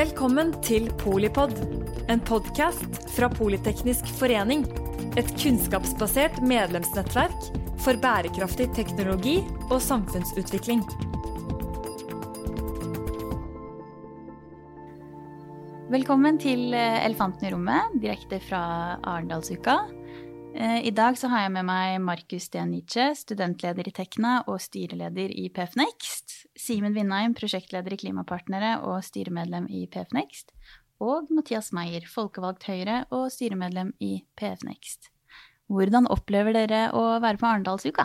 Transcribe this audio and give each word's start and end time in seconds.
Velkommen 0.00 0.54
til 0.64 0.86
Polipod, 0.96 1.50
en 2.08 2.22
podkast 2.24 2.94
fra 3.12 3.26
Politeknisk 3.28 4.06
forening. 4.16 4.62
Et 5.20 5.28
kunnskapsbasert 5.42 6.38
medlemsnettverk 6.40 7.50
for 7.84 8.00
bærekraftig 8.00 8.70
teknologi 8.78 9.34
og 9.66 9.76
samfunnsutvikling. 9.84 10.80
Velkommen 15.92 16.40
til 16.40 16.72
eh, 16.72 17.04
Elefanten 17.04 17.50
i 17.50 17.52
rommet, 17.52 18.00
direkte 18.00 18.40
fra 18.40 18.64
Arendalsuka. 19.04 19.82
Eh, 20.54 20.78
I 20.88 20.96
dag 20.96 21.20
så 21.20 21.28
har 21.28 21.44
jeg 21.44 21.58
med 21.58 21.68
meg 21.74 22.00
Markus 22.08 22.48
Steen 22.48 22.72
Nietzsche, 22.72 23.10
studentleder 23.20 23.92
i 23.92 23.98
Tekna 24.00 24.38
og 24.46 24.62
styreleder 24.64 25.28
i 25.28 25.50
PF 25.52 25.76
Next. 25.76 26.29
Simen 26.60 26.92
Vindheim, 26.92 27.32
prosjektleder 27.32 27.94
i 27.94 27.96
Klimapartnere 28.02 28.74
og 28.84 28.98
styremedlem 29.06 29.64
i 29.72 29.86
PF 29.88 30.10
Next. 30.12 30.52
Og 31.00 31.30
Mathias 31.32 31.70
Meyer, 31.72 32.04
folkevalgt 32.04 32.66
Høyre 32.68 32.98
og 33.16 33.30
styremedlem 33.32 33.94
i 34.04 34.18
PF 34.36 34.66
Next. 34.68 35.08
Hvordan 35.72 36.10
opplever 36.12 36.52
dere 36.58 36.82
å 36.92 37.04
være 37.22 37.40
på 37.40 37.48
Arendalsuka? 37.48 38.04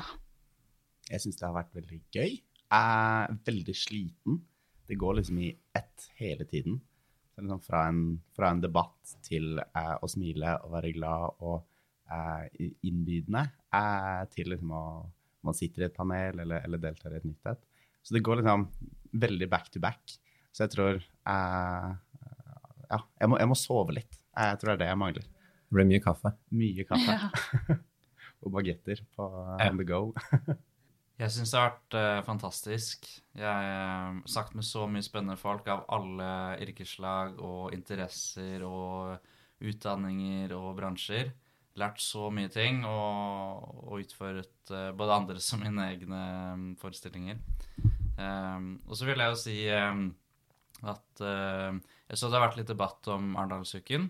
Jeg 1.10 1.24
syns 1.26 1.42
det 1.42 1.48
har 1.50 1.58
vært 1.58 1.76
veldig 1.76 2.00
gøy. 2.16 2.38
Jeg 2.40 2.80
er 2.80 3.36
veldig 3.50 3.76
sliten. 3.76 4.40
Det 4.88 5.00
går 5.02 5.20
liksom 5.20 5.44
i 5.44 5.52
ett 5.76 6.08
hele 6.22 6.48
tiden. 6.48 6.80
Liksom 7.36 7.62
fra, 7.66 7.84
en, 7.92 8.02
fra 8.38 8.54
en 8.54 8.64
debatt 8.64 9.16
til 9.26 9.60
eh, 9.60 9.96
å 10.00 10.08
smile 10.08 10.56
og 10.64 10.78
være 10.78 10.96
glad 10.96 11.44
og 11.44 11.58
eh, 12.08 12.72
innbydende, 12.88 13.44
eh, 13.76 14.24
til 14.32 14.54
liksom 14.54 14.72
å 14.72 14.86
man 15.46 15.54
sitter 15.54 15.84
i 15.84 15.90
et 15.90 15.94
panel 15.94 16.40
eller, 16.42 16.64
eller 16.66 16.82
deltar 16.82 17.14
i 17.14 17.20
et 17.20 17.28
nytt 17.28 17.52
et. 17.52 17.66
Så 18.06 18.14
det 18.14 18.22
går 18.26 18.42
liksom 18.42 18.68
veldig 19.18 19.50
back 19.50 19.72
to 19.74 19.82
back. 19.82 20.18
Så 20.54 20.66
jeg 20.66 20.76
tror 20.76 21.00
eh, 21.02 21.90
Ja, 22.92 23.00
jeg 23.20 23.32
må, 23.32 23.40
jeg 23.42 23.50
må 23.50 23.58
sove 23.58 23.96
litt. 23.98 24.20
Jeg 24.36 24.62
tror 24.62 24.72
det 24.72 24.76
er 24.78 24.84
det 24.84 24.92
jeg 24.92 25.02
mangler. 25.02 25.26
Det 25.26 25.78
blir 25.80 25.90
mye 25.90 26.04
kaffe. 26.04 26.32
Mye 26.54 26.86
kaffe. 26.88 27.80
og 28.46 28.54
bagetter 28.54 29.02
på 29.18 29.28
Ja. 29.60 29.72
on 29.72 29.82
the 29.82 29.88
go. 29.88 30.14
Jeg 31.16 31.32
syns 31.32 31.54
det 31.54 31.60
har 31.62 31.70
vært 31.70 31.96
eh, 31.96 32.22
fantastisk. 32.28 33.06
Jeg 33.40 33.48
har 33.48 34.18
sagt 34.28 34.52
med 34.52 34.66
så 34.68 34.84
mye 34.92 35.06
spennende 35.06 35.38
folk 35.40 35.70
av 35.72 35.86
alle 35.96 36.28
yrkeslag 36.66 37.38
og 37.40 37.72
interesser 37.72 38.66
og 38.68 39.16
utdanninger 39.64 40.52
og 40.58 40.74
bransjer. 40.76 41.32
Lært 41.80 42.04
så 42.04 42.28
mye 42.36 42.52
ting 42.52 42.84
og, 42.88 43.64
og 43.88 44.04
utført 44.04 44.72
uh, 44.76 44.92
både 44.96 45.16
andre 45.16 45.42
som 45.44 45.64
mine 45.64 45.88
egne 45.92 46.20
forestillinger. 46.80 47.40
Um, 48.16 48.70
og 48.88 48.96
så 48.98 49.08
vil 49.10 49.20
jeg 49.20 49.34
jo 49.34 49.40
si 49.40 49.56
um, 49.76 50.06
at 50.88 51.24
eh, 51.24 51.80
jeg 52.10 52.20
så 52.20 52.30
det 52.30 52.38
har 52.38 52.46
vært 52.46 52.60
litt 52.60 52.70
debatt 52.70 53.08
om 53.12 53.34
Arendalsuken, 53.40 54.10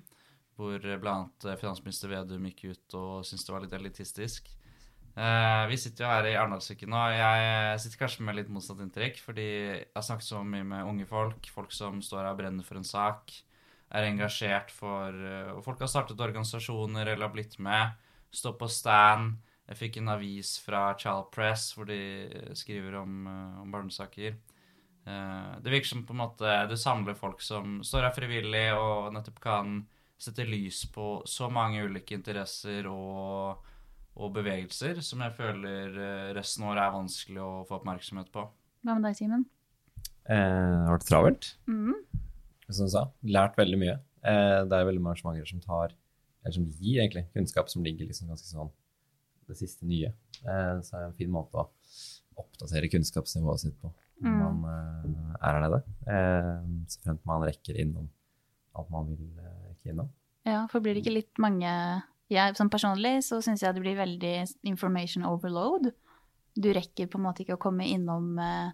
hvor 0.55 0.81
bl.a. 0.81 1.17
finansminister 1.59 2.11
Vedum 2.11 2.45
gikk 2.49 2.67
ut 2.71 2.97
og 2.97 3.25
syntes 3.27 3.47
det 3.47 3.55
var 3.55 3.65
litt 3.65 3.75
elitistisk. 3.77 4.49
Eh, 5.15 5.65
vi 5.71 5.77
sitter 5.79 6.03
jo 6.03 6.11
her 6.11 6.27
i 6.27 6.35
Arendalsuken 6.35 6.91
nå, 6.91 6.99
og 6.99 7.15
jeg 7.15 7.81
sitter 7.83 8.01
kanskje 8.01 8.25
med 8.27 8.35
litt 8.35 8.49
motsatt 8.51 8.81
inntrykk, 8.83 9.21
fordi 9.23 9.47
jeg 9.47 9.85
har 9.95 10.03
snakket 10.03 10.27
så 10.27 10.41
mye 10.43 10.65
med 10.67 10.89
unge 10.89 11.07
folk, 11.07 11.47
folk 11.55 11.75
som 11.75 12.01
står 12.03 12.25
her 12.25 12.33
og 12.33 12.41
brenner 12.41 12.67
for 12.67 12.81
en 12.81 12.87
sak, 12.87 13.31
er 13.95 14.09
engasjert 14.09 14.73
for 14.75 15.15
eh, 15.15 15.53
Og 15.55 15.61
folk 15.63 15.79
har 15.79 15.91
startet 15.91 16.19
organisasjoner 16.19 17.05
eller 17.05 17.29
har 17.29 17.35
blitt 17.35 17.55
med, 17.63 17.95
står 18.35 18.57
på 18.59 18.67
stand. 18.67 19.37
Jeg 19.67 19.77
fikk 19.79 19.97
en 19.97 20.11
avis 20.13 20.59
fra 20.61 20.93
Child 20.99 21.31
Press 21.33 21.71
hvor 21.73 21.87
de 21.89 21.97
skriver 22.57 22.99
om, 23.01 23.25
eh, 23.27 23.61
om 23.63 23.71
barnesaker. 23.73 24.35
Eh, 25.05 25.55
det 25.61 25.71
virker 25.73 25.87
som 25.89 26.03
på 26.05 26.13
en 26.13 26.21
måte 26.21 26.55
du 26.69 26.75
samler 26.77 27.15
folk 27.17 27.41
som 27.41 27.79
står 27.85 28.07
her 28.07 28.13
frivillig 28.15 28.67
og 28.77 29.11
nettopp 29.13 29.39
kan 29.41 29.79
sette 30.17 30.45
lys 30.47 30.85
på 30.93 31.23
så 31.27 31.49
mange 31.51 31.83
ulike 31.85 32.15
interesser 32.17 32.87
og 32.91 33.63
og 34.15 34.29
bevegelser 34.31 35.01
som 35.03 35.19
jeg 35.19 35.33
føler 35.35 35.97
eh, 35.99 36.29
resten 36.37 36.63
av 36.63 36.69
året 36.71 36.85
er 36.85 36.93
vanskelig 36.95 37.41
å 37.43 37.65
få 37.67 37.81
oppmerksomhet 37.81 38.29
på. 38.31 38.45
Hva 38.87 38.93
med 38.95 39.03
deg, 39.03 39.17
Simen? 39.17 39.41
Eh, 40.23 40.37
det 40.39 40.85
har 40.87 40.93
vært 40.95 41.07
travelt, 41.09 41.49
Mm. 41.67 41.97
som 42.69 42.85
du 42.85 42.91
sa. 42.93 43.01
Lært 43.27 43.57
veldig 43.59 43.77
mye. 43.81 43.97
Eh, 44.23 44.63
det 44.63 44.71
er 44.71 44.87
veldig 44.87 45.01
mange 45.03 45.17
arrangementer 45.19 45.49
som 45.51 45.59
tar, 45.59 45.91
eller 46.45 46.55
som 46.55 46.63
gir 46.79 47.01
egentlig, 47.03 47.25
kunnskap 47.35 47.67
som 47.69 47.83
ligger 47.83 48.07
liksom 48.07 48.29
ganske 48.31 48.47
sånn 48.47 48.71
det 49.47 49.57
siste 49.59 49.85
nye. 49.87 50.11
Eh, 50.43 50.73
så 50.81 50.95
er 50.97 50.99
det 51.05 51.09
en 51.11 51.17
fin 51.19 51.31
måte 51.31 51.57
å 51.61 51.69
oppdatere 52.41 52.89
kunnskapsnivået 52.91 53.59
sitt 53.65 53.77
på 53.81 53.91
når 54.23 54.31
Mm. 54.31 54.59
man 54.61 54.61
eh, 54.71 55.35
er 55.43 55.53
her 55.57 55.61
nede. 55.65 55.79
Eh, 56.07 56.85
så 56.87 57.01
fremt 57.03 57.25
man 57.27 57.41
rekker 57.43 57.75
innom 57.81 58.05
alt 58.75 58.89
man 58.89 59.09
vil 59.09 59.25
eh, 59.39 59.57
rekke 59.73 59.91
innom. 59.91 60.07
Ja, 60.47 60.61
for 60.71 60.79
blir 60.79 60.93
det 60.95 61.01
ikke 61.03 61.17
litt 61.17 61.37
mange 61.41 61.67
jeg, 62.29 62.55
Som 62.57 62.69
personlig 62.69 63.19
så 63.27 63.41
syns 63.43 63.61
jeg 63.61 63.75
det 63.75 63.81
blir 63.83 63.95
veldig 63.99 64.47
information 64.63 65.25
overload. 65.27 65.91
Du 66.55 66.69
rekker 66.73 67.07
på 67.11 67.19
en 67.19 67.25
måte 67.27 67.43
ikke 67.43 67.57
å 67.57 67.61
komme 67.61 67.85
innom 67.85 68.39
eh, 68.39 68.71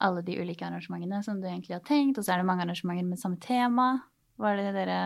alle 0.00 0.22
de 0.22 0.38
ulike 0.38 0.64
arrangementene 0.64 1.22
som 1.24 1.40
du 1.40 1.46
egentlig 1.48 1.74
har 1.74 1.82
tenkt, 1.84 2.18
og 2.18 2.24
så 2.24 2.32
er 2.34 2.38
det 2.38 2.46
mange 2.46 2.62
arrangementer 2.64 3.04
med 3.10 3.18
samme 3.18 3.40
tema. 3.42 4.02
Hva 4.38 4.52
er 4.54 4.62
det 4.62 4.72
dere 4.78 5.00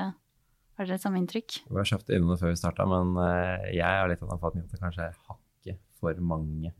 Har 0.80 0.88
dere 0.88 0.96
samme 1.02 1.20
inntrykk? 1.20 1.58
Vi 1.68 1.76
var 1.76 1.84
kjapt 1.84 2.08
innom 2.08 2.30
det 2.32 2.38
før 2.40 2.54
vi 2.54 2.56
starta, 2.56 2.86
men 2.88 3.10
eh, 3.20 3.66
jeg 3.76 3.84
har 3.84 4.08
litt 4.08 4.22
av 4.24 4.30
den 4.30 4.36
oppfatningen 4.38 4.64
at 4.64 4.72
det 4.72 4.80
kanskje 4.80 5.08
er 5.10 5.18
hakket 5.28 5.80
for 6.00 6.22
mange 6.24 6.70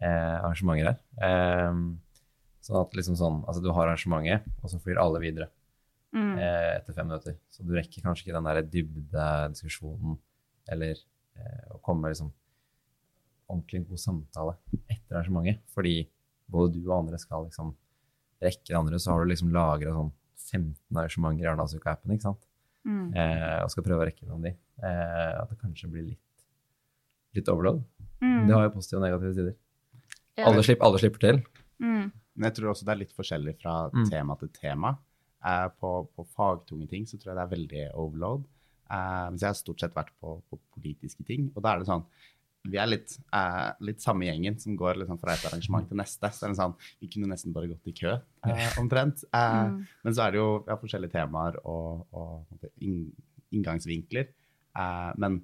eh, 0.00 0.36
arrangementer 0.40 0.88
her. 0.88 0.96
Eh, 1.26 1.82
sånn 2.64 2.78
at 2.80 2.96
liksom 2.96 3.18
sånn, 3.20 3.42
altså 3.44 3.60
du 3.64 3.68
har 3.76 3.90
arrangementet, 3.90 4.46
og 4.64 4.72
så 4.72 4.80
flyr 4.82 5.00
alle 5.04 5.20
videre 5.22 5.50
Mm. 6.10 6.32
eh, 6.42 6.72
etter 6.80 6.90
fem 6.96 7.06
minutter. 7.06 7.36
Så 7.54 7.62
du 7.62 7.68
rekker 7.76 8.02
kanskje 8.02 8.24
ikke 8.24 8.34
den 8.34 8.46
der 8.48 8.64
dybdediskusjonen 8.66 10.16
eller 10.74 10.96
eh, 11.38 11.68
å 11.70 11.76
komme 11.86 12.02
med 12.02 12.16
liksom 12.16 12.32
ordentlig 13.46 13.84
god 13.92 14.00
samtale 14.02 14.56
etter 14.90 15.14
arrangementet. 15.20 15.60
Fordi 15.70 15.92
både 16.50 16.72
du 16.80 16.88
og 16.88 16.96
andre 16.96 17.20
skal 17.22 17.44
liksom 17.46 17.70
rekke 18.42 18.72
det 18.72 18.80
andre, 18.80 18.98
så 18.98 19.12
har 19.14 19.22
du 19.22 19.30
liksom 19.30 19.52
lagra 19.54 19.92
sånn 19.94 20.10
15 20.48 20.98
arrangementer 20.98 21.44
i 21.44 21.48
Arendalsuka-appen, 21.52 22.16
ikke 22.16 22.26
sant? 22.26 22.49
Mm. 22.86 23.14
eh, 23.14 23.58
og 23.64 23.70
skal 23.70 23.84
prøve 23.84 24.04
å 24.04 24.06
rekke 24.08 24.24
innom 24.24 24.42
de. 24.42 24.54
Eh, 24.82 25.32
at 25.42 25.50
det 25.50 25.58
kanskje 25.60 25.90
blir 25.92 26.06
litt, 26.10 26.46
litt 27.36 27.48
overload. 27.52 27.82
Mm. 28.22 28.46
Det 28.48 28.54
har 28.56 28.64
jo 28.68 28.72
positive 28.76 29.00
og 29.00 29.04
negative 29.06 29.34
sider. 29.36 29.54
Ja. 30.38 30.46
Alle, 30.48 30.62
slipper, 30.64 30.86
alle 30.86 30.98
slipper 31.02 31.18
til. 31.26 31.42
Mm. 31.82 32.06
Men 32.36 32.46
jeg 32.48 32.54
tror 32.56 32.70
også 32.72 32.86
det 32.88 32.92
er 32.94 33.00
litt 33.02 33.12
forskjellig 33.16 33.56
fra 33.60 33.74
Mm. 33.92 34.06
tema 34.10 34.36
til 34.40 34.48
tema. 34.56 34.94
Eh, 35.44 35.68
på, 35.80 36.08
på 36.16 36.26
fagtunge 36.36 36.88
ting 36.88 37.04
så 37.08 37.18
tror 37.18 37.32
jeg 37.34 37.36
det 37.40 37.44
er 37.44 37.56
veldig 37.56 37.84
overload. 37.94 38.44
Eh, 38.90 39.26
mens 39.30 39.40
jeg 39.44 39.48
har 39.52 39.54
stort 39.60 39.80
sett 39.80 39.94
vært 39.94 40.10
på, 40.20 40.38
på 40.50 40.58
politiske 40.76 41.24
ting. 41.24 41.50
Og 41.54 41.62
da 41.62 41.74
er 41.74 41.78
det 41.80 41.86
sånn 41.90 42.04
Vi 42.68 42.76
er 42.76 42.86
litt, 42.90 43.14
eh, 43.32 43.70
litt 43.80 44.02
samme 44.04 44.26
gjengen 44.26 44.58
som 44.60 44.76
går 44.76 44.98
liksom 45.00 45.18
fra 45.20 45.32
et 45.32 45.44
arrangement 45.48 45.86
til 45.88 45.96
neste. 45.96 46.28
Så 46.28 46.50
sånn, 46.54 46.74
Vi 47.00 47.08
kunne 47.08 47.30
nesten 47.30 47.54
bare 47.54 47.68
gått 47.68 47.86
i 47.88 47.92
kø, 47.96 48.18
eh, 48.46 48.72
omtrent. 48.78 49.24
Eh, 49.32 49.70
Mm. 49.70 49.86
Men 50.04 50.12
så 50.12 50.26
er 50.26 50.30
det 50.32 50.38
jo 50.38 50.64
ja, 50.68 50.76
forskjellige 50.76 51.12
temaer 51.12 51.56
og, 51.64 52.06
og 52.12 52.46
inngangsvinkler. 53.50 54.28
Eh, 54.76 55.12
men 55.16 55.40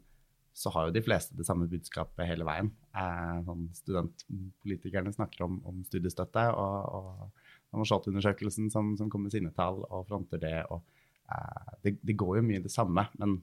så 0.57 0.71
har 0.73 0.87
jo 0.87 0.93
de 0.97 1.03
fleste 1.05 1.37
det 1.37 1.45
samme 1.47 1.69
budskapet 1.69 2.27
hele 2.29 2.45
veien. 2.49 2.71
Eh, 2.97 3.43
sånn 3.45 3.67
studentpolitikerne 3.77 5.13
snakker 5.13 5.45
om, 5.45 5.59
om 5.69 5.83
studiestøtte 5.85 6.47
og, 6.57 7.33
og 7.77 7.85
Shot-undersøkelsen 7.87 8.71
som, 8.73 8.95
som 8.97 9.11
kommer 9.13 9.29
med 9.29 9.35
sine 9.37 9.53
tall 9.53 9.83
og 9.91 10.07
fronter 10.09 10.41
det. 10.41 10.65
og 10.71 10.83
eh, 11.29 11.75
det, 11.85 11.99
det 12.03 12.17
går 12.17 12.39
jo 12.39 12.47
mye 12.47 12.63
det 12.65 12.73
samme, 12.73 13.09
men 13.21 13.43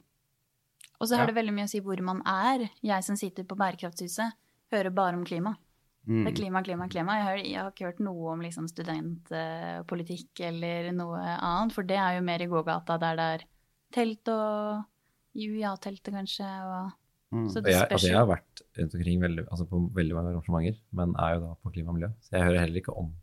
Og 1.04 1.10
så 1.10 1.18
har 1.20 1.26
Ja. 1.28 1.34
det 1.34 1.36
veldig 1.36 1.54
mye 1.58 1.68
å 1.68 1.72
si 1.74 1.82
hvor 1.84 2.00
man 2.02 2.22
er. 2.26 2.70
Jeg 2.82 3.04
som 3.04 3.18
sitter 3.20 3.44
på 3.44 3.58
Bærekraftshuset, 3.60 4.32
hører 4.72 4.94
bare 4.96 5.18
om 5.20 5.26
klima. 5.28 5.58
mm, 6.08 6.24
Det 6.24 6.32
er 6.32 6.38
klima, 6.40 6.62
klima, 6.64 6.88
klima. 6.88 7.18
Jeg 7.20 7.24
har, 7.28 7.36
jeg 7.44 7.60
har 7.60 7.72
ikke 7.72 7.86
hørt 7.90 8.00
noe 8.04 8.32
om 8.34 8.42
liksom 8.44 8.68
studentpolitikk 8.72 10.42
eller 10.48 10.92
noe 10.96 11.20
annet, 11.20 11.74
for 11.76 11.84
det 11.88 11.98
er 12.00 12.18
jo 12.18 12.26
mer 12.26 12.42
i 12.44 12.50
gågata 12.52 12.98
der 13.00 13.16
det 13.20 13.28
er 13.36 13.46
telt 13.94 14.28
og 14.34 14.84
UiA-teltet 15.36 16.14
kanskje, 16.14 16.46
og 16.46 16.92
mm. 17.34 17.48
så 17.50 17.62
det 17.64 17.74
jeg, 17.74 17.88
altså 17.90 18.08
jeg 18.10 18.18
har 18.20 18.28
vært 18.30 18.64
rundt 18.78 18.96
omkring 19.00 19.22
veldig, 19.24 19.46
altså 19.50 19.66
på 19.70 19.80
veldig 19.96 20.18
mange 20.18 20.34
arrangementer, 20.34 20.80
men 20.92 21.16
er 21.20 21.36
jo 21.36 21.40
da 21.48 21.54
på 21.64 21.72
klima 21.74 21.90
og 21.94 21.98
miljø. 22.00 22.10
Så 22.22 22.36
jeg 22.38 22.46
hører 22.48 22.60
heller 22.64 22.82
ikke 22.84 22.96
om 22.98 23.14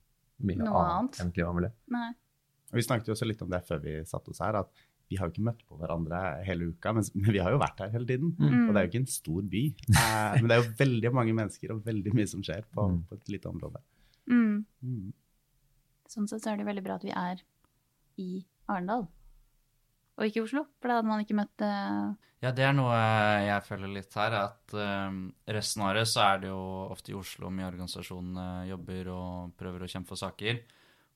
mye 0.40 0.56
Noe 0.62 0.68
annet 0.72 0.96
annet. 0.96 1.20
enn 1.22 1.32
klima 1.36 1.52
og 1.52 1.58
miljø. 1.60 1.70
Nei. 1.94 2.10
Vi 2.72 2.82
snakket 2.86 3.10
jo 3.10 3.14
også 3.16 3.26
litt 3.26 3.42
om 3.42 3.50
det 3.50 3.60
før 3.66 3.80
vi 3.82 3.96
satte 4.06 4.30
oss 4.30 4.40
her, 4.42 4.54
at 4.62 4.70
vi 5.10 5.18
har 5.18 5.26
jo 5.28 5.32
ikke 5.34 5.44
møtt 5.48 5.62
på 5.66 5.76
hverandre 5.80 6.18
hele 6.46 6.68
uka, 6.70 6.92
men, 6.94 7.04
men 7.18 7.32
vi 7.34 7.40
har 7.42 7.50
jo 7.50 7.58
vært 7.60 7.80
her 7.82 7.90
hele 7.90 8.06
tiden. 8.06 8.30
Mm. 8.38 8.68
Og 8.68 8.72
det 8.74 8.78
er 8.80 8.84
jo 8.86 8.90
ikke 8.92 9.00
en 9.02 9.08
stor 9.10 9.42
by, 9.52 9.62
eh, 9.90 10.36
men 10.38 10.46
det 10.50 10.56
er 10.56 10.62
jo 10.62 10.74
veldig 10.78 11.10
mange 11.18 11.34
mennesker 11.34 11.72
og 11.74 11.80
veldig 11.86 12.12
mye 12.14 12.28
som 12.30 12.44
skjer 12.46 12.62
på, 12.70 12.86
Mm. 12.90 13.00
på 13.10 13.18
et 13.18 13.32
lite 13.34 13.50
område. 13.50 13.82
Mm. 14.30 14.64
Mm. 14.86 15.08
Sånn 16.10 16.28
sett 16.30 16.42
så 16.46 16.52
er 16.52 16.60
det 16.62 16.66
veldig 16.70 16.84
bra 16.86 16.96
at 17.00 17.04
vi 17.06 17.10
er 17.14 17.42
i 18.22 18.28
Arendal, 18.70 19.08
og 20.20 20.26
ikke 20.26 20.40
i 20.42 20.44
Oslo, 20.46 20.64
for 20.80 20.90
da 20.90 20.98
hadde 21.00 21.08
man 21.10 21.22
ikke 21.24 21.38
møtt 21.38 21.62
eh, 21.66 22.10
Ja, 22.40 22.50
det 22.56 22.64
er 22.64 22.72
noe 22.72 22.96
jeg 23.44 23.64
føler 23.66 23.90
litt 23.98 24.14
her, 24.16 24.32
at 24.46 24.74
eh, 24.78 25.16
resten 25.52 25.82
av 25.84 25.90
året 25.92 26.08
så 26.08 26.22
er 26.24 26.38
det 26.44 26.48
jo 26.52 26.60
ofte 26.94 27.12
i 27.12 27.16
Oslo 27.18 27.50
mye 27.52 27.66
organisasjonene 27.68 28.46
jobber 28.70 29.10
og 29.12 29.56
prøver 29.60 29.84
å 29.84 29.90
kjempe 29.90 30.12
for 30.14 30.20
saker. 30.22 30.62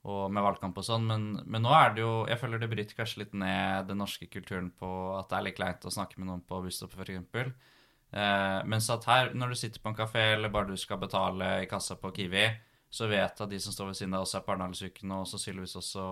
Og 0.04 0.32
med 0.32 0.44
valgkamp 0.44 0.76
og 0.76 0.84
sånn, 0.84 1.06
men, 1.08 1.22
men 1.48 1.64
nå 1.64 1.70
er 1.72 1.94
det 1.94 2.02
jo 2.02 2.10
Jeg 2.28 2.36
føler 2.36 2.60
det 2.60 2.68
bryter 2.68 2.96
kanskje 2.98 3.22
litt 3.22 3.32
ned 3.40 3.86
den 3.88 4.02
norske 4.02 4.28
kulturen 4.28 4.68
på 4.76 4.88
at 5.16 5.30
det 5.30 5.38
er 5.38 5.46
litt 5.46 5.56
kleint 5.56 5.86
å 5.88 5.92
snakke 5.94 6.20
med 6.20 6.28
noen 6.28 6.42
på 6.44 6.60
busstoppet, 6.64 7.00
f.eks. 7.00 7.54
Eh, 8.14 8.58
mens 8.70 8.90
at 8.92 9.08
her, 9.08 9.32
når 9.34 9.54
du 9.54 9.58
sitter 9.58 9.80
på 9.80 9.90
en 9.90 9.96
kafé 9.98 10.26
eller 10.34 10.52
bare 10.52 10.70
du 10.70 10.76
skal 10.78 11.00
betale 11.00 11.48
i 11.64 11.70
kassa 11.70 11.96
på 11.98 12.12
Kiwi, 12.14 12.44
så 12.94 13.08
vet 13.10 13.40
at 13.40 13.50
de 13.50 13.58
som 13.58 13.74
står 13.74 13.90
ved 13.90 13.98
siden 13.98 14.14
av 14.14 14.26
også 14.26 14.38
er 14.38 14.44
på 14.44 14.54
Arendalsuken 14.54 15.16
og 15.16 15.24
sannsynligvis 15.26 15.80
også 15.80 16.04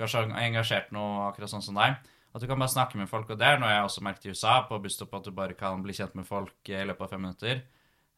kanskje 0.00 0.22
har 0.22 0.46
engasjert 0.46 0.94
noe 0.96 1.26
akkurat 1.26 1.52
sånn 1.52 1.66
som 1.66 1.76
deg. 1.76 1.98
At 2.30 2.40
du 2.40 2.46
kan 2.46 2.62
bare 2.62 2.72
snakke 2.72 2.96
med 2.96 3.10
folk. 3.10 3.28
Og 3.28 3.38
det 3.40 3.46
er 3.48 3.60
noe 3.60 3.72
jeg 3.72 3.84
også 3.84 4.04
merket 4.06 4.30
i 4.30 4.32
USA, 4.32 4.60
på 4.68 4.78
busstopp, 4.80 5.12
at 5.18 5.26
du 5.26 5.34
bare 5.34 5.58
kan 5.58 5.82
bli 5.82 5.96
kjent 5.98 6.14
med 6.16 6.28
folk 6.28 6.70
i 6.70 6.78
løpet 6.86 7.04
av 7.04 7.12
fem 7.12 7.24
minutter. 7.26 7.62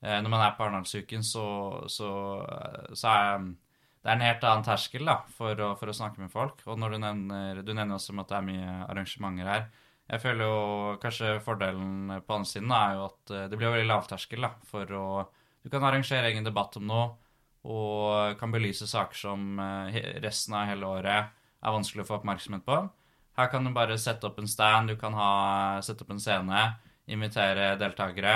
Eh, 0.04 0.18
når 0.20 0.30
man 0.30 0.44
er 0.44 0.54
på 0.54 0.66
Arendalsuken, 0.66 1.24
så, 1.26 1.46
så, 1.90 2.10
så 2.92 3.14
er 3.16 3.46
det 4.02 4.10
er 4.10 4.16
en 4.16 4.24
helt 4.26 4.44
annen 4.44 4.66
terskel 4.66 5.06
da, 5.06 5.20
for 5.30 5.58
å, 5.62 5.72
for 5.78 5.90
å 5.90 5.94
snakke 5.94 6.18
med 6.18 6.32
folk. 6.32 6.64
Og 6.66 6.78
når 6.80 6.96
du 6.96 7.02
nevner, 7.04 7.60
du 7.62 7.70
nevner 7.70 7.94
også 7.94 8.14
at 8.18 8.32
det 8.32 8.38
er 8.38 8.46
mye 8.48 8.72
arrangementer 8.88 9.50
her. 9.50 9.68
Jeg 10.10 10.20
føler 10.24 10.48
jo 10.48 10.96
kanskje 11.02 11.36
fordelen 11.44 12.16
på 12.26 12.34
andre 12.34 12.50
siden 12.50 12.72
er 12.74 12.96
jo 12.96 13.04
at 13.06 13.32
eh, 13.32 13.44
det 13.48 13.58
blir 13.60 13.70
veldig 13.70 13.88
lavterskel. 13.88 14.42
da, 14.42 14.50
for 14.68 14.90
å, 14.98 15.04
Du 15.62 15.70
kan 15.70 15.84
arrangere 15.86 16.32
egen 16.32 16.44
debatt 16.44 16.76
om 16.80 16.88
noe, 16.90 17.04
og 17.62 18.34
kan 18.40 18.50
belyse 18.50 18.88
saker 18.90 19.16
som 19.16 19.60
eh, 19.62 20.18
resten 20.24 20.58
av 20.58 20.66
hele 20.72 20.90
året 20.98 21.30
er 21.62 21.76
vanskelig 21.76 22.02
å 22.02 22.08
få 22.08 22.18
oppmerksomhet 22.18 22.66
på. 22.66 22.80
Her 23.38 23.48
kan 23.48 23.64
du 23.64 23.70
bare 23.72 23.94
sette 24.02 24.26
opp 24.26 24.42
en 24.42 24.50
stand, 24.50 24.90
du 24.90 24.98
kan 24.98 25.14
ha, 25.14 25.30
sette 25.80 26.02
opp 26.02 26.10
en 26.12 26.20
scene, 26.20 26.64
invitere 27.06 27.76
deltakere. 27.80 28.34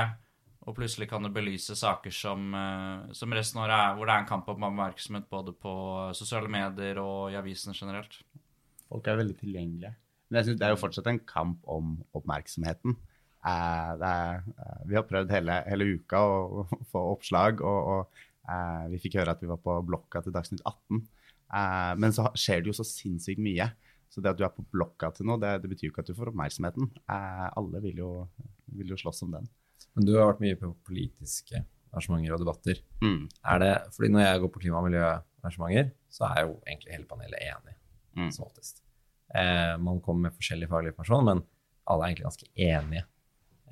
Og 0.66 0.74
plutselig 0.74 1.06
kan 1.10 1.22
det 1.22 1.30
belyse 1.34 1.76
saker 1.78 2.10
som, 2.10 2.48
eh, 2.54 3.12
som 3.14 3.32
resten 3.32 3.60
av 3.60 3.68
året 3.68 3.76
er, 3.78 3.92
hvor 3.96 4.08
det 4.08 4.14
er 4.14 4.24
en 4.24 4.30
kamp 4.32 4.48
om 4.50 4.66
oppmerksomhet 4.66 5.28
både 5.30 5.54
på 5.54 5.74
sosiale 6.18 6.50
medier 6.50 6.98
og 6.98 7.30
i 7.30 7.38
avisene 7.38 7.74
generelt. 7.74 8.18
Folk 8.88 9.06
er 9.06 9.20
veldig 9.20 9.38
tilgjengelige. 9.38 9.94
Men 10.26 10.40
jeg 10.40 10.48
synes 10.48 10.58
det 10.58 10.66
er 10.66 10.74
jo 10.74 10.80
fortsatt 10.80 11.06
en 11.10 11.22
kamp 11.22 11.68
om 11.70 11.92
oppmerksomheten. 12.18 12.96
Eh, 13.46 13.92
er, 14.02 14.42
eh, 14.58 14.78
vi 14.86 14.96
har 14.98 15.06
prøvd 15.06 15.30
hele, 15.30 15.60
hele 15.70 15.86
uka 16.00 16.18
å, 16.18 16.64
få 16.90 17.02
oppslag, 17.14 17.62
og, 17.62 17.90
og 17.92 18.90
vi 18.90 19.00
fikk 19.02 19.20
høre 19.20 19.34
at 19.34 19.42
vi 19.42 19.50
var 19.50 19.58
på 19.62 19.74
blokka 19.86 20.22
til 20.22 20.34
Dagsnytt 20.34 20.64
18. 20.66 21.02
Eh, 21.54 21.92
men 22.02 22.14
så 22.14 22.26
skjer 22.34 22.62
det 22.62 22.72
jo 22.72 22.78
så 22.80 22.86
sinnssykt 22.86 23.42
mye. 23.42 23.70
Så 24.10 24.22
det 24.22 24.32
at 24.32 24.38
du 24.38 24.44
er 24.46 24.54
på 24.54 24.66
blokka 24.72 25.12
til 25.14 25.28
noe, 25.28 25.38
det, 25.42 25.60
det 25.62 25.70
betyr 25.70 25.88
jo 25.88 25.92
ikke 25.94 26.04
at 26.06 26.10
du 26.10 26.16
får 26.18 26.30
oppmerksomheten. 26.32 26.90
Alle 27.10 27.82
vil 27.84 28.02
jo, 28.02 28.10
vil 28.78 28.94
jo 28.94 28.98
slåss 28.98 29.24
om 29.26 29.34
den. 29.34 29.48
Men 29.96 30.04
du 30.08 30.12
har 30.16 30.28
vært 30.32 30.42
mye 30.44 30.58
på 30.60 30.70
politiske 30.86 31.64
arrangementer 31.92 32.34
og 32.36 32.42
debatter. 32.44 32.80
Mm. 33.02 33.28
Er 33.52 33.58
det, 33.62 33.72
fordi 33.96 34.10
når 34.12 34.20
jeg 34.26 34.40
går 34.42 34.52
på 34.52 34.60
klima- 34.64 34.80
og 34.82 34.88
miljøarrangementer, 34.90 35.90
så 36.12 36.28
er 36.32 36.42
jo 36.46 36.56
egentlig 36.66 36.92
hele 36.92 37.08
panelet 37.08 37.40
enig, 37.46 37.74
Mm. 38.16 38.30
som 38.32 38.44
oftest. 38.46 38.82
Eh, 39.34 39.76
man 39.78 40.00
kommer 40.00 40.28
med 40.30 40.36
forskjellig 40.36 40.68
faglig 40.68 40.92
informasjon, 40.92 41.24
men 41.24 41.42
alle 41.86 42.02
er 42.04 42.08
egentlig 42.08 42.26
ganske 42.28 42.48
enige. 42.56 43.04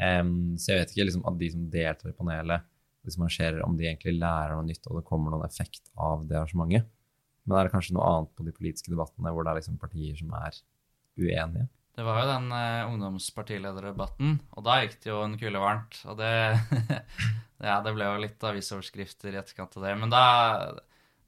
Em, 0.00 0.56
så 0.58 0.72
jeg 0.72 0.80
vet 0.80 0.90
ikke 0.94 1.06
liksom, 1.06 1.26
at 1.26 1.38
de 1.38 1.50
som 1.50 1.70
deltar 1.70 2.08
i 2.10 2.12
panelet, 2.12 2.62
hvis 3.04 3.18
man 3.18 3.28
arrangerer, 3.28 3.62
om 3.64 3.76
de 3.76 3.84
egentlig 3.84 4.18
lærer 4.18 4.54
noe 4.56 4.64
nytt, 4.66 4.86
og 4.88 4.96
det 4.98 5.04
kommer 5.08 5.30
noen 5.30 5.44
effekt 5.46 5.90
av 5.96 6.26
det 6.26 6.36
arrangementet. 6.36 6.86
Men 7.46 7.58
er 7.58 7.64
det 7.68 7.72
kanskje 7.72 7.92
noe 7.94 8.04
annet 8.08 8.34
på 8.34 8.44
de 8.46 8.52
politiske 8.56 8.88
debattene 8.90 9.30
hvor 9.32 9.44
det 9.44 9.52
er 9.52 9.60
liksom 9.60 9.78
partier 9.78 10.16
som 10.16 10.32
er 10.32 10.56
uenige? 11.20 11.68
Det 11.94 12.02
var 12.02 12.20
jo 12.20 12.30
den 12.32 12.48
uh, 12.50 12.90
ungdomspartilederdebatten, 12.90 14.38
og 14.56 14.64
da 14.66 14.80
gikk 14.82 14.96
det 15.04 15.12
jo 15.12 15.20
en 15.22 15.36
kule 15.38 15.62
varmt. 15.62 16.00
Og 16.10 16.18
det 16.18 16.32
Ja, 17.64 17.78
det 17.84 17.94
ble 17.94 18.08
jo 18.08 18.20
litt 18.20 18.42
avisoverskrifter 18.44 19.32
i 19.32 19.38
etterkant 19.40 19.76
av 19.78 19.86
det. 19.86 19.92
Men 20.00 20.10
da, 20.12 20.24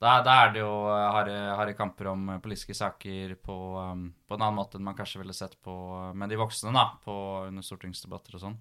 da, 0.03 0.17
da 0.27 0.35
er 0.43 0.51
det 0.53 0.61
jo 0.61 0.73
eh, 0.91 1.05
harde, 1.15 1.37
harde 1.61 1.77
kamper 1.79 2.11
om 2.11 2.27
politiske 2.43 2.75
saker 2.77 3.37
på, 3.47 3.57
um, 3.79 4.09
på 4.27 4.37
en 4.37 4.43
annen 4.43 4.59
måte 4.59 4.77
enn 4.77 4.85
man 4.85 4.99
kanskje 4.99 5.23
ville 5.23 5.37
sett 5.37 5.57
på 5.65 5.77
med 6.19 6.33
de 6.33 6.41
voksne, 6.41 6.75
da, 6.77 6.89
på, 7.05 7.15
under 7.47 7.65
stortingsdebatter 7.65 8.37
og 8.37 8.43
sånn. 8.43 8.59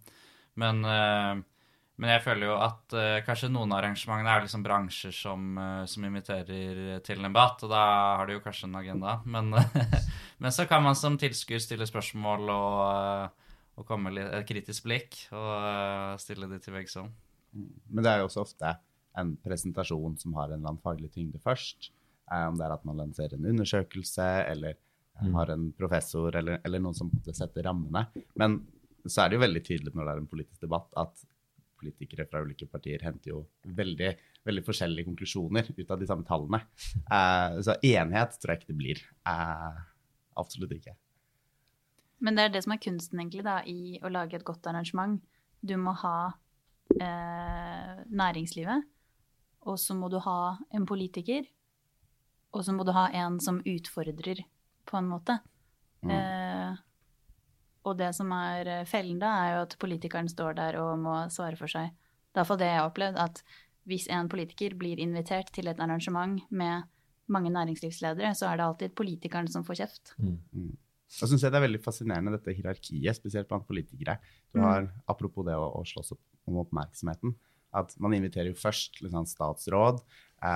Men, 0.62 0.86
eh, 0.88 1.34
men 2.02 2.12
jeg 2.12 2.24
føler 2.26 2.50
jo 2.50 2.56
at 2.60 2.96
uh, 2.98 3.20
kanskje 3.26 3.50
noen 3.52 3.72
av 3.72 3.80
arrangementene 3.80 4.32
er 4.34 4.44
liksom 4.46 4.64
bransjer 4.66 5.16
som, 5.16 5.46
uh, 5.58 5.84
som 5.90 6.08
inviterer 6.08 7.00
til 7.06 7.22
en 7.22 7.30
debatt, 7.30 7.64
og 7.64 7.72
da 7.72 7.84
har 8.20 8.28
de 8.28 8.38
jo 8.38 8.44
kanskje 8.44 8.70
en 8.70 8.80
agenda. 8.82 9.18
Men, 9.26 9.54
men 10.44 10.56
så 10.56 10.68
kan 10.70 10.84
man 10.84 10.98
som 11.00 11.18
tilskuer 11.22 11.64
stille 11.64 11.88
spørsmål 11.88 12.52
og, 12.52 12.80
eh, 12.86 13.52
og 13.80 13.88
komme 13.88 14.12
med 14.12 14.24
et 14.26 14.48
kritisk 14.50 14.88
blikk 14.88 15.22
og 15.36 16.20
stille 16.24 16.50
de 16.52 16.60
til 16.64 16.76
veggs 16.76 16.98
om. 17.00 17.12
Men 17.56 18.04
det 18.04 18.12
er 18.12 18.24
jo 18.24 18.30
også 18.30 18.44
ofte 18.44 18.76
en 19.16 19.36
presentasjon 19.40 20.18
som 20.20 20.36
har 20.36 20.50
en 20.50 20.58
eller 20.58 20.74
annen 20.74 20.84
faglig 20.84 21.14
tyngde 21.14 21.40
først. 21.44 21.92
Eh, 22.32 22.48
om 22.50 22.60
det 22.60 22.68
er 22.68 22.76
at 22.76 22.84
man 22.88 23.00
lanserer 23.06 23.38
en 23.38 23.52
undersøkelse, 23.54 24.28
eller 24.52 24.76
Mm. 25.22 25.34
har 25.34 25.48
en 25.48 25.72
professor, 25.72 26.36
eller, 26.36 26.60
eller 26.66 26.82
noen 26.84 26.96
som 26.98 27.10
setter 27.32 27.64
rammene. 27.64 28.02
Men 28.36 28.58
så 29.08 29.24
er 29.24 29.30
det 29.30 29.38
jo 29.38 29.44
veldig 29.46 29.62
tydelig 29.64 29.94
når 29.96 30.08
det 30.08 30.14
er 30.14 30.22
en 30.22 30.28
politisk 30.28 30.66
debatt, 30.66 30.90
at 31.00 31.24
politikere 31.80 32.26
fra 32.30 32.42
ulike 32.46 32.68
partier 32.72 33.04
henter 33.06 33.32
jo 33.32 33.42
veldig, 33.78 34.12
veldig 34.48 34.64
forskjellige 34.66 35.08
konklusjoner 35.10 35.72
ut 35.76 35.92
av 35.92 36.02
de 36.02 36.10
samme 36.10 36.28
tallene. 36.28 36.62
Uh, 37.10 37.62
så 37.66 37.78
enighet 37.80 38.38
tror 38.40 38.54
jeg 38.54 38.62
ikke 38.62 38.72
det 38.72 38.80
blir. 38.80 39.04
Uh, 39.28 39.84
absolutt 40.42 40.76
ikke. 40.78 40.96
Men 42.24 42.38
det 42.38 42.46
er 42.46 42.54
det 42.56 42.64
som 42.66 42.76
er 42.76 42.82
kunsten 42.84 43.22
egentlig 43.22 43.46
da, 43.46 43.60
i 43.68 44.00
å 44.02 44.12
lage 44.12 44.38
et 44.38 44.48
godt 44.48 44.68
arrangement. 44.72 45.20
Du 45.66 45.76
må 45.82 45.96
ha 46.02 46.18
uh, 46.32 47.96
næringslivet, 48.08 48.88
og 49.66 49.80
så 49.82 49.98
må 49.98 50.10
du 50.14 50.20
ha 50.24 50.56
en 50.76 50.88
politiker, 50.88 51.46
og 52.56 52.64
så 52.64 52.76
må 52.76 52.86
du 52.88 52.94
ha 52.96 53.10
en 53.18 53.40
som 53.44 53.60
utfordrer, 53.68 54.46
på 54.86 55.00
en 55.00 55.08
måte. 55.10 55.40
Mm. 56.06 56.12
Og 57.86 57.98
det 58.00 58.12
som 58.18 58.32
er 58.36 58.72
eh, 58.72 58.88
fellen 58.90 59.20
da, 59.22 59.32
er 59.44 59.54
jo 59.56 59.62
at 59.68 59.78
politikeren 59.82 60.30
står 60.32 60.58
der 60.58 60.80
og 60.82 60.98
må 61.02 61.20
svare 61.34 61.60
for 61.60 61.72
seg. 61.72 61.94
Det 62.34 62.42
er 62.42 62.44
iallfall 62.44 62.60
det 62.62 62.72
jeg 62.72 62.80
har 62.82 62.90
opplevd, 62.90 63.22
at 63.22 63.44
hvis 63.86 64.08
en 64.12 64.30
politiker 64.32 64.74
blir 64.78 65.00
invitert 65.02 65.52
til 65.54 65.70
et 65.70 65.80
arrangement 65.80 66.42
med 66.50 66.90
mange 67.32 67.52
næringslivsledere, 67.54 68.34
så 68.38 68.50
er 68.50 68.58
det 68.58 68.66
alltid 68.66 68.96
politikeren 68.98 69.48
som 69.52 69.66
får 69.66 69.80
kjeft. 69.82 70.14
Mm. 70.18 70.74
synes 71.30 71.46
jeg 71.46 71.54
det 71.54 71.60
er 71.60 71.66
veldig 71.68 71.82
fascinerende, 71.82 72.34
dette 72.34 72.54
hierarkiet, 72.58 73.18
spesielt 73.18 73.50
blant 73.50 73.68
politikere. 73.68 74.18
Du 74.54 74.60
Mm. 74.60 74.90
Apropos 75.08 75.46
det 75.46 75.56
å, 75.56 75.70
å 75.80 75.86
slåss 75.86 76.16
opp 76.18 76.22
om 76.50 76.58
oppmerksomheten, 76.62 77.36
at 77.76 77.94
man 78.00 78.14
inviterer 78.18 78.50
jo 78.52 78.58
først 78.58 79.02
liksom, 79.04 79.26
statsråd, 79.30 80.02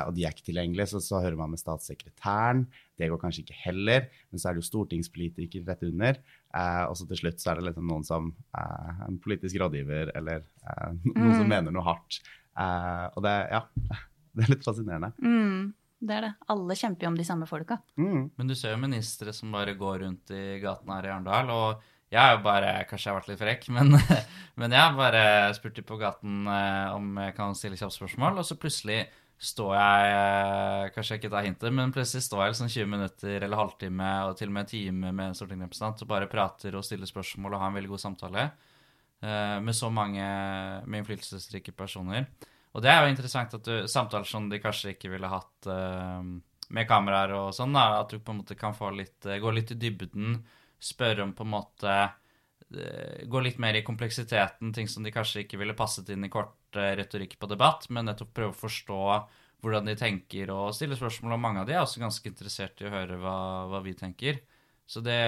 og 0.07 0.13
de 0.17 0.25
er 0.27 0.33
ikke 0.35 0.45
tilgjengelige, 0.49 0.87
så, 0.91 0.99
så 1.03 1.21
hører 1.23 1.37
man 1.39 1.51
med 1.53 1.61
statssekretæren. 1.61 2.65
Det 2.99 3.07
går 3.09 3.21
kanskje 3.21 3.43
ikke 3.45 3.57
heller, 3.63 4.07
men 4.31 4.41
så 4.41 4.49
er 4.49 4.57
det 4.57 4.63
jo 4.63 4.67
stortingspolitiker 4.69 5.63
rett 5.69 5.83
under. 5.87 6.19
Eh, 6.55 6.83
og 6.89 6.97
så 6.99 7.07
til 7.09 7.21
slutt 7.21 7.39
så 7.41 7.51
er 7.53 7.59
det 7.61 7.67
liksom 7.69 7.87
noen 7.89 8.05
som 8.07 8.31
eh, 8.57 9.03
en 9.07 9.19
politisk 9.23 9.59
rådgiver, 9.61 10.11
eller 10.19 10.43
eh, 10.65 10.95
noen 11.13 11.35
som 11.37 11.45
Mm. 11.47 11.51
mener 11.55 11.71
noe 11.75 11.85
hardt. 11.87 12.19
Eh, 12.59 13.05
og 13.15 13.23
det, 13.23 13.35
ja, 13.53 13.61
det 14.35 14.45
er 14.47 14.51
litt 14.55 14.65
fascinerende. 14.67 15.13
Mm, 15.23 15.69
det 16.09 16.17
er 16.17 16.25
det. 16.27 16.33
Alle 16.51 16.75
kjemper 16.79 17.07
jo 17.07 17.13
om 17.13 17.19
de 17.19 17.27
samme 17.27 17.47
folka. 17.49 17.79
Mm. 17.99 18.25
Men 18.37 18.51
du 18.51 18.55
ser 18.59 18.75
jo 18.75 18.81
ministre 18.83 19.33
som 19.35 19.51
bare 19.55 19.77
går 19.79 20.03
rundt 20.03 20.35
i 20.35 20.43
gaten 20.63 20.91
her 20.95 21.07
i 21.07 21.13
Arendal, 21.13 21.49
og 21.55 21.87
jeg 22.09 22.17
har 22.23 22.31
jo 22.39 22.41
bare 22.41 22.69
Kanskje 22.89 23.05
jeg 23.05 23.13
har 23.13 23.19
vært 23.19 23.27
litt 23.29 23.41
frekk, 23.43 23.65
men, 23.75 23.91
men 24.59 24.73
jeg 24.73 24.95
bare 24.97 25.23
spurt 25.53 25.77
på 25.85 25.97
gaten 26.01 26.47
eh, 26.49 26.95
om 26.95 27.11
jeg 27.21 27.35
kan 27.37 27.53
stille 27.57 27.77
kjappe 27.79 27.93
spørsmål, 27.99 28.39
og 28.41 28.47
så 28.49 28.57
plutselig 28.59 29.03
står 29.39 29.71
jeg 29.77 30.15
eh, 30.15 30.89
Kanskje 30.93 31.15
jeg 31.15 31.21
ikke 31.21 31.31
tar 31.31 31.45
hintet, 31.47 31.75
men 31.75 31.93
plutselig 31.95 32.25
står 32.25 32.41
jeg 32.43 32.53
liksom 32.53 32.71
20 32.73 32.91
minutter 32.91 33.45
eller 33.45 33.61
halvtime 33.61 34.09
og 34.27 34.35
til 34.39 34.51
og 34.51 34.55
med 34.57 34.65
en 34.65 34.71
time 34.73 35.13
med 35.13 35.25
en 35.29 35.37
stortingsrepresentant 35.37 36.03
og 36.03 36.11
bare 36.11 36.27
prater 36.31 36.75
og 36.75 36.83
stiller 36.85 37.09
spørsmål 37.09 37.55
og 37.55 37.63
har 37.63 37.71
en 37.71 37.79
veldig 37.79 37.93
god 37.93 38.03
samtale 38.03 38.43
eh, 38.43 39.57
med 39.63 39.77
så 39.77 39.91
mange 39.93 40.25
med 40.85 41.01
innflytelsesrike 41.01 41.75
personer. 41.77 42.27
Og 42.75 42.83
det 42.83 42.91
er 42.91 43.01
jo 43.01 43.13
interessant 43.13 43.55
at 43.55 43.65
du 43.65 43.87
samtaler 43.89 44.27
som 44.27 44.49
de 44.51 44.59
kanskje 44.61 44.93
ikke 44.97 45.13
ville 45.15 45.31
hatt 45.31 45.71
eh, 45.71 46.31
med 46.75 46.89
kameraer 46.89 47.33
og 47.39 47.53
sånn, 47.55 47.79
at 47.79 48.11
du 48.11 48.19
på 48.19 48.35
en 48.35 48.43
måte 48.43 48.59
kan 48.59 48.75
litt, 48.93 49.23
gå 49.23 49.53
litt 49.55 49.71
i 49.73 49.79
dybden, 49.79 50.35
spørre 50.79 51.23
om 51.23 51.31
på 51.33 51.47
en 51.47 51.55
måte 51.55 51.95
eh, 52.75 53.25
Gå 53.29 53.41
litt 53.43 53.59
mer 53.61 53.77
i 53.77 53.83
kompleksiteten, 53.85 54.73
ting 54.75 54.89
som 54.91 55.05
de 55.05 55.13
kanskje 55.13 55.45
ikke 55.45 55.59
ville 55.61 55.77
passet 55.77 56.09
inn 56.13 56.25
i 56.25 56.31
kort 56.33 56.77
eh, 56.77 56.95
retorikk 56.99 57.37
på 57.39 57.49
debatt, 57.51 57.89
men 57.89 58.09
nettopp 58.09 58.33
prøve 58.35 58.55
å 58.55 58.61
forstå 58.63 59.01
hvordan 59.59 59.89
de 59.89 59.95
tenker 59.99 60.51
og 60.55 60.71
stille 60.75 60.97
spørsmål. 60.97 61.35
Og 61.35 61.43
mange 61.43 61.63
av 61.63 61.67
de 61.67 61.75
er 61.75 61.83
også 61.83 62.01
ganske 62.03 62.31
interessert 62.31 62.79
i 62.81 62.87
å 62.87 62.93
høre 62.93 63.19
hva, 63.19 63.35
hva 63.71 63.83
vi 63.83 63.95
tenker. 63.97 64.39
Så 64.89 65.03
det, 65.05 65.19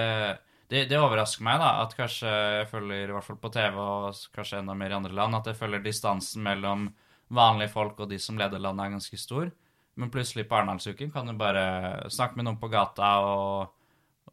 det, 0.72 0.86
det 0.90 0.98
overrasker 0.98 1.44
meg, 1.46 1.60
da, 1.62 1.74
at 1.84 1.96
kanskje 1.98 2.30
jeg 2.30 2.70
følger, 2.72 3.10
i 3.10 3.16
hvert 3.16 3.28
fall 3.28 3.40
på 3.42 3.52
TV 3.54 3.76
og 3.78 4.22
kanskje 4.34 4.62
enda 4.62 4.76
mer 4.78 4.94
i 4.94 4.98
andre 4.98 5.16
land, 5.16 5.36
at 5.38 5.52
jeg 5.52 5.60
følger 5.60 5.84
distansen 5.84 6.44
mellom 6.46 6.88
vanlige 7.32 7.72
folk 7.72 8.00
og 8.02 8.10
de 8.10 8.18
som 8.20 8.40
leder 8.40 8.60
landet, 8.62 8.86
er 8.86 8.96
ganske 8.96 9.20
stor. 9.20 9.52
Men 10.00 10.10
plutselig 10.12 10.46
på 10.48 10.56
Arendalsuken 10.56 11.12
kan 11.12 11.28
du 11.28 11.36
bare 11.36 12.08
snakke 12.12 12.38
med 12.38 12.48
noen 12.48 12.60
på 12.60 12.70
gata 12.72 13.12
og, 13.28 13.72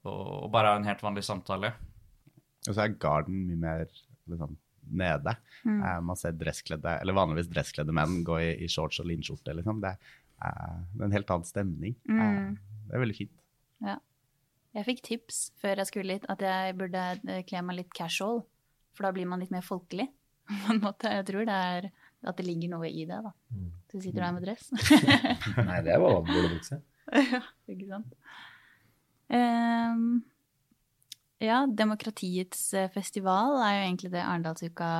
og, 0.05 0.23
og 0.45 0.49
bare 0.53 0.73
ha 0.73 0.79
en 0.79 0.87
helt 0.87 1.03
vanlig 1.03 1.25
samtale. 1.27 1.73
Og 2.69 2.75
så 2.75 2.85
er 2.85 2.97
garden 3.01 3.47
mye 3.47 3.59
mer 3.59 3.85
liksom, 4.29 4.53
nede. 4.89 5.35
Mm. 5.65 5.81
Eh, 5.81 5.99
man 6.05 6.19
ser 6.19 6.37
dresskledde, 6.37 6.99
eller 7.01 7.17
vanligvis 7.17 7.49
dresskledde 7.51 7.95
menn 7.95 8.21
gå 8.27 8.37
i, 8.43 8.51
i 8.63 8.69
shorts 8.71 9.01
og 9.01 9.09
linskjorte. 9.09 9.55
Liksom. 9.57 9.81
Det, 9.83 9.95
eh, 10.45 10.77
det 10.93 11.01
er 11.01 11.07
en 11.09 11.17
helt 11.17 11.33
annen 11.35 11.49
stemning. 11.49 11.97
Mm. 12.09 12.21
Eh, 12.21 12.77
det 12.87 12.95
er 12.97 13.05
veldig 13.05 13.17
fint. 13.23 13.35
Jeg 14.77 14.85
fikk 14.85 14.99
tips 15.01 15.37
før 15.57 15.79
jeg 15.81 15.89
skulle 15.89 16.15
hit 16.19 16.25
at 16.29 16.43
jeg 16.45 16.75
burde 16.77 17.03
kle 17.49 17.61
meg 17.65 17.79
litt 17.79 17.93
casual, 17.97 18.43
for 18.93 19.07
da 19.07 19.09
blir 19.15 19.25
man 19.25 19.41
litt 19.41 19.53
mer 19.53 19.65
folkelig. 19.65 20.05
På 20.65 20.75
en 20.75 20.83
måte. 20.83 21.09
Jeg 21.09 21.25
tror 21.25 21.47
det 21.49 21.55
er 21.73 21.89
at 22.29 22.37
det 22.37 22.45
ligger 22.45 22.73
noe 22.75 22.89
i 22.89 23.05
det, 23.07 23.17
da. 23.25 23.31
Mm. 23.55 23.71
Så 23.89 24.01
sitter 24.03 24.19
du 24.19 24.25
her 24.27 24.35
med 24.35 24.45
dress. 24.45 24.69
Nei, 25.69 25.79
det 25.85 25.93
er 25.95 26.03
bare 26.03 26.21
bolebukse. 26.27 26.81
ja, 27.33 27.41
ikke 27.71 27.87
sant. 27.89 28.13
Ehm, 29.33 30.19
ja, 31.39 31.63
demokratiets 31.67 32.73
eh, 32.75 32.89
festival 32.93 33.57
er 33.63 33.77
jo 33.77 33.87
egentlig 33.87 34.11
det 34.13 34.23
Arendalsuka 34.25 34.91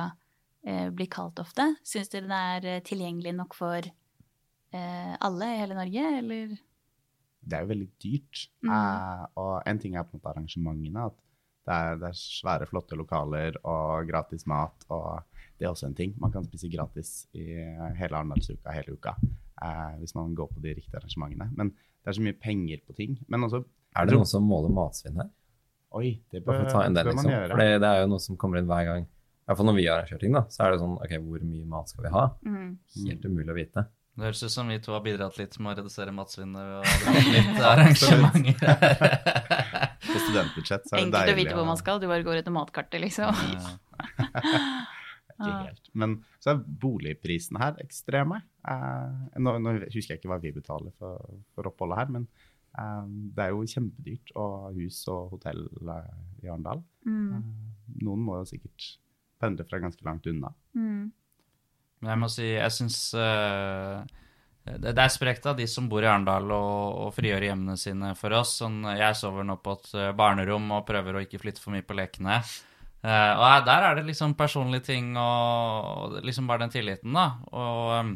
eh, 0.66 0.88
blir 0.94 1.10
kalt 1.12 1.40
ofte. 1.42 1.66
Syns 1.86 2.12
dere 2.12 2.26
den 2.26 2.36
er 2.36 2.68
eh, 2.68 2.82
tilgjengelig 2.86 3.34
nok 3.36 3.56
for 3.58 3.84
eh, 3.84 5.14
alle 5.20 5.50
i 5.52 5.58
hele 5.60 5.78
Norge, 5.78 6.06
eller? 6.20 6.54
Det 7.40 7.56
er 7.56 7.64
jo 7.64 7.72
veldig 7.72 7.90
dyrt. 8.04 8.44
Mm. 8.64 8.72
Eh, 8.76 9.26
og 9.42 9.52
en 9.68 9.82
ting 9.82 9.96
er 9.96 10.06
på 10.06 10.14
en 10.14 10.20
måte 10.20 10.32
arrangementene. 10.32 11.08
at 11.10 11.18
det 11.68 11.76
er, 11.76 11.98
det 12.00 12.08
er 12.08 12.16
svære, 12.18 12.68
flotte 12.70 12.96
lokaler 12.98 13.60
og 13.68 14.08
gratis 14.08 14.46
mat. 14.48 14.86
og 14.88 15.20
Det 15.58 15.66
er 15.66 15.74
også 15.74 15.90
en 15.90 15.98
ting. 15.98 16.16
Man 16.20 16.32
kan 16.32 16.46
spise 16.48 16.72
gratis 16.72 17.28
i 17.36 17.44
hele 18.00 18.16
Arendalsuka 18.16 18.72
hele 18.74 18.96
uka. 18.96 19.14
Eh, 19.60 19.98
hvis 20.00 20.14
man 20.16 20.34
går 20.34 20.48
på 20.54 20.62
de 20.64 20.74
riktige 20.78 20.96
arrangementene. 20.96 21.50
Men 21.56 21.74
det 21.74 22.08
er 22.08 22.16
så 22.16 22.24
mye 22.24 22.38
penger 22.40 22.80
på 22.86 22.96
ting. 22.96 23.18
Men 23.28 23.44
også 23.44 23.64
Er 23.96 24.06
det 24.06 24.14
noen 24.14 24.28
som 24.28 24.44
måler 24.46 24.70
matsvinn 24.72 25.18
her? 25.18 25.28
Oi, 25.98 26.10
det 26.30 26.38
bør, 26.46 26.60
ta 26.70 26.84
en 26.86 26.94
del, 26.94 27.04
bør 27.08 27.14
man 27.16 27.24
liksom. 27.24 27.34
gjøre. 27.34 27.50
For 27.54 27.58
det, 27.62 27.68
det 27.82 27.88
er 27.88 27.96
jo 28.04 28.10
noe 28.12 28.22
som 28.22 28.34
kommer 28.38 28.56
inn 28.60 28.68
hver 28.70 28.84
gang. 28.86 29.02
I 29.06 29.08
hvert 29.50 29.58
fall 29.58 29.66
når 29.66 29.76
vi 29.80 29.86
arrangerer 29.90 30.20
ting, 30.22 30.34
da, 30.36 30.42
så 30.52 30.58
er 30.62 30.68
det 30.74 30.82
sånn 30.82 30.96
OK, 31.00 31.12
hvor 31.26 31.40
mye 31.42 31.66
mat 31.72 31.86
skal 31.90 32.04
vi 32.06 32.10
ha? 32.14 32.24
Mm. 32.46 32.70
Helt 33.08 33.24
umulig 33.26 33.50
å 33.50 33.56
vite. 33.56 33.80
Det 34.20 34.26
høres 34.26 34.42
ut 34.44 34.52
som 34.52 34.68
vi 34.70 34.76
to 34.82 34.92
har 34.92 35.02
bidratt 35.02 35.38
litt 35.40 35.54
med 35.62 35.72
å 35.72 35.74
redusere 35.80 36.12
matsvinnet 36.14 36.60
ved 36.60 36.76
å 36.76 36.78
ha 36.84 36.90
litt 37.34 37.60
arrangementer 37.72 38.68
her. 38.68 38.76
På 40.04 40.18
studentbudsjett 40.26 40.84
så 40.86 40.92
er 40.94 40.98
det 40.98 41.04
Enkelt 41.06 41.32
å 41.32 41.38
vite 41.38 41.54
hvor 41.58 41.68
man 41.68 41.78
skal. 41.80 41.96
Du 42.02 42.06
bare 42.10 42.26
går 42.26 42.36
etter 42.42 42.54
matkartet, 42.54 43.00
liksom. 43.02 43.30
Ikke 45.40 45.70
helt. 45.70 45.86
Men 45.96 46.10
så 46.42 46.46
er 46.52 46.56
boligprisene 46.82 47.58
her 47.62 47.74
ekstreme. 47.80 48.36
Eh, 48.68 49.10
nå, 49.40 49.50
nå 49.62 49.68
husker 49.86 50.10
jeg 50.14 50.18
ikke 50.20 50.32
hva 50.34 50.42
vi 50.42 50.50
betaler 50.52 50.92
for, 51.00 51.14
for 51.56 51.62
oppholdet 51.70 51.98
her, 52.02 52.08
men 52.18 52.24
eh, 52.26 52.30
det 52.70 53.44
er 53.44 53.54
jo 53.54 53.66
kjempedyrt 53.66 54.34
å 54.38 54.48
ha 54.64 54.72
hus 54.76 55.02
og 55.10 55.34
hotell 55.34 55.64
eh, 55.66 56.12
i 56.44 56.48
Arendal. 56.48 56.84
Mm. 57.06 57.30
Eh, 57.34 57.96
noen 58.06 58.22
må 58.26 58.38
jo 58.40 58.50
sikkert 58.52 58.92
pendle 59.40 59.66
fra 59.66 59.80
ganske 59.82 60.04
langt 60.06 60.28
unna. 60.30 60.52
Mm. 60.78 61.10
Men 62.00 62.12
jeg 62.14 62.20
må 62.22 62.28
si, 62.32 62.46
jeg 62.54 62.72
syns 62.72 63.00
det, 64.64 64.92
det 64.92 65.02
er 65.02 65.12
sprekt 65.12 65.46
av 65.48 65.56
de 65.56 65.66
som 65.68 65.88
bor 65.88 66.04
i 66.04 66.08
Arendal 66.08 66.50
og, 66.52 66.98
og 67.06 67.14
frigjør 67.16 67.46
hjemmene 67.48 67.76
sine 67.80 68.12
for 68.18 68.34
oss. 68.36 68.58
Sånn, 68.60 68.82
jeg 68.98 69.16
sover 69.18 69.46
nå 69.46 69.56
på 69.62 69.76
et 69.78 69.94
eh, 69.96 70.10
barnerom 70.16 70.68
og 70.76 70.84
prøver 70.88 71.16
å 71.16 71.22
ikke 71.24 71.40
flytte 71.42 71.62
for 71.62 71.74
mye 71.74 71.86
på 71.86 71.96
lekene. 71.96 72.40
Uh, 73.00 73.32
og 73.32 73.64
der 73.64 73.86
er 73.86 73.94
det 73.96 74.02
liksom 74.10 74.34
personlige 74.36 74.90
ting 74.90 75.14
og, 75.16 75.86
og 75.88 76.16
liksom 76.20 76.50
bare 76.50 76.66
den 76.66 76.74
tilliten, 76.74 77.14
da. 77.16 77.30
Og 77.56 77.94
um, 77.96 78.10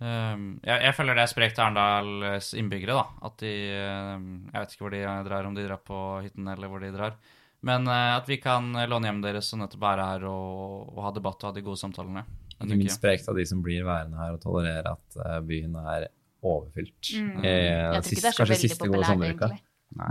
um, 0.00 0.60
jeg, 0.64 0.82
jeg 0.82 0.94
føler 0.96 1.14
det 1.18 1.22
er 1.24 1.30
sprekt 1.32 1.58
av 1.58 1.66
Arendals 1.78 2.52
innbyggere, 2.58 2.96
da. 2.98 3.06
At 3.28 3.38
de 3.42 3.52
um, 4.16 4.26
Jeg 4.52 4.60
vet 4.62 4.74
ikke 4.76 4.84
hvor 4.86 4.94
de 4.96 5.02
drar, 5.28 5.46
om 5.48 5.54
de 5.56 5.66
drar 5.66 5.82
på 5.86 6.00
hytten 6.26 6.48
eller 6.52 6.68
hvor 6.72 6.80
de 6.84 6.92
drar. 6.94 7.16
Men 7.66 7.88
uh, 7.88 8.16
at 8.18 8.26
vi 8.28 8.36
kan 8.38 8.68
låne 8.88 9.08
hjem 9.08 9.22
deres 9.24 9.52
og 9.56 9.62
nettopp 9.62 9.80
være 9.86 10.04
her 10.12 10.26
og, 10.30 10.92
og 10.96 11.00
ha 11.06 11.14
debatt 11.16 11.42
og 11.42 11.50
ha 11.50 11.54
de 11.56 11.64
gode 11.66 11.80
samtalene. 11.80 12.24
en 12.60 12.68
Ikke 12.68 12.78
minst 12.82 13.00
sprekt 13.00 13.28
av 13.28 13.36
de 13.36 13.44
som 13.48 13.62
blir 13.64 13.82
værende 13.84 14.16
her 14.20 14.36
og 14.36 14.40
tolererer 14.44 14.92
at 14.92 15.16
eh, 15.24 15.40
byen 15.48 15.74
er 15.82 16.06
overfylt. 16.46 17.10
Mm. 17.16 17.40
Eh, 17.42 17.48
Jeg 17.48 17.88
tror 17.90 17.96
ikke 17.96 18.08
sist- 18.10 18.22
det 18.22 18.28
er 18.28 18.36
så 18.36 18.42
kanskje 18.42 18.54
veldig 18.54 18.68
siste 18.70 18.78
gode 18.84 18.92
populært, 18.92 19.10
sommeruka. 19.10 19.48
egentlig. 19.50 19.62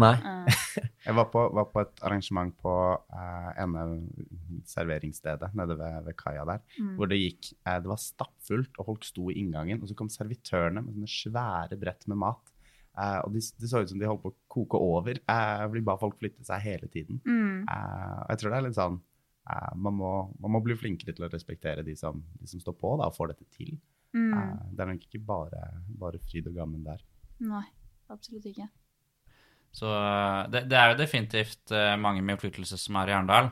Nei. 0.02 0.16
Jeg 1.06 1.16
var 1.16 1.30
på, 1.32 1.44
var 1.56 1.68
på 1.72 1.84
et 1.84 2.02
arrangement 2.08 2.52
på 2.62 2.74
uh, 2.98 3.52
ene 3.62 3.86
serveringsstedet 4.68 5.52
nede 5.58 5.78
ved, 5.80 6.00
ved 6.08 6.18
kaia 6.20 6.44
der, 6.50 6.64
mm. 6.80 6.96
hvor 6.98 7.12
det 7.12 7.22
gikk 7.22 7.52
uh, 7.68 7.78
Det 7.84 7.92
var 7.92 8.02
stappfullt, 8.02 8.80
og 8.82 8.90
folk 8.90 9.08
sto 9.08 9.30
i 9.32 9.38
inngangen, 9.44 9.82
og 9.82 9.92
så 9.92 9.98
kom 9.98 10.12
servitørene 10.12 10.84
med 10.84 10.98
sånne 10.98 11.12
svære 11.12 11.80
brett 11.82 12.08
med 12.12 12.22
mat. 12.26 12.54
Uh, 12.96 13.20
og 13.26 13.34
de, 13.36 13.44
det 13.60 13.70
så 13.70 13.84
ut 13.84 13.92
som 13.92 14.00
de 14.00 14.08
holdt 14.08 14.24
på 14.24 14.32
å 14.32 14.38
koke 14.58 14.80
over, 14.80 15.20
uh, 15.28 15.66
fordi 15.68 15.84
bare 15.88 16.02
folk 16.02 16.18
flyttet 16.22 16.48
seg 16.48 16.64
hele 16.64 16.90
tiden. 16.92 17.20
Mm. 17.28 17.66
Uh, 17.68 18.24
og 18.24 18.34
jeg 18.34 18.42
tror 18.42 18.54
det 18.54 18.60
er 18.60 18.68
litt 18.70 18.80
sånn 18.80 19.02
eh, 19.52 19.74
man, 19.76 19.98
må, 20.00 20.14
man 20.42 20.56
må 20.56 20.62
bli 20.66 20.78
flinkere 20.80 21.16
til 21.16 21.28
å 21.28 21.32
respektere 21.32 21.86
de 21.86 21.96
som, 22.00 22.24
de 22.40 22.50
som 22.50 22.62
står 22.62 22.78
på 22.80 22.96
da, 23.00 23.10
og 23.10 23.18
får 23.18 23.34
dette 23.34 23.48
til. 23.54 23.76
Mm. 24.16 24.32
Eh, 24.32 24.64
det 24.72 24.84
er 24.84 24.92
nok 24.94 25.06
ikke 25.10 25.24
bare, 25.28 25.68
bare 26.02 26.22
fryd 26.24 26.50
og 26.52 26.58
gammen 26.58 26.86
der. 26.88 27.04
Nei, 27.44 27.66
absolutt 28.14 28.48
ikke. 28.50 28.70
Så 29.76 29.90
eh, 29.92 30.42
det, 30.54 30.66
det 30.72 30.78
er 30.80 30.94
jo 30.94 31.00
definitivt 31.02 31.74
eh, 31.76 31.96
mange 32.00 32.24
med 32.24 32.38
innflytelse 32.38 32.80
som 32.80 33.02
er 33.02 33.12
i 33.12 33.18
Arendal. 33.18 33.52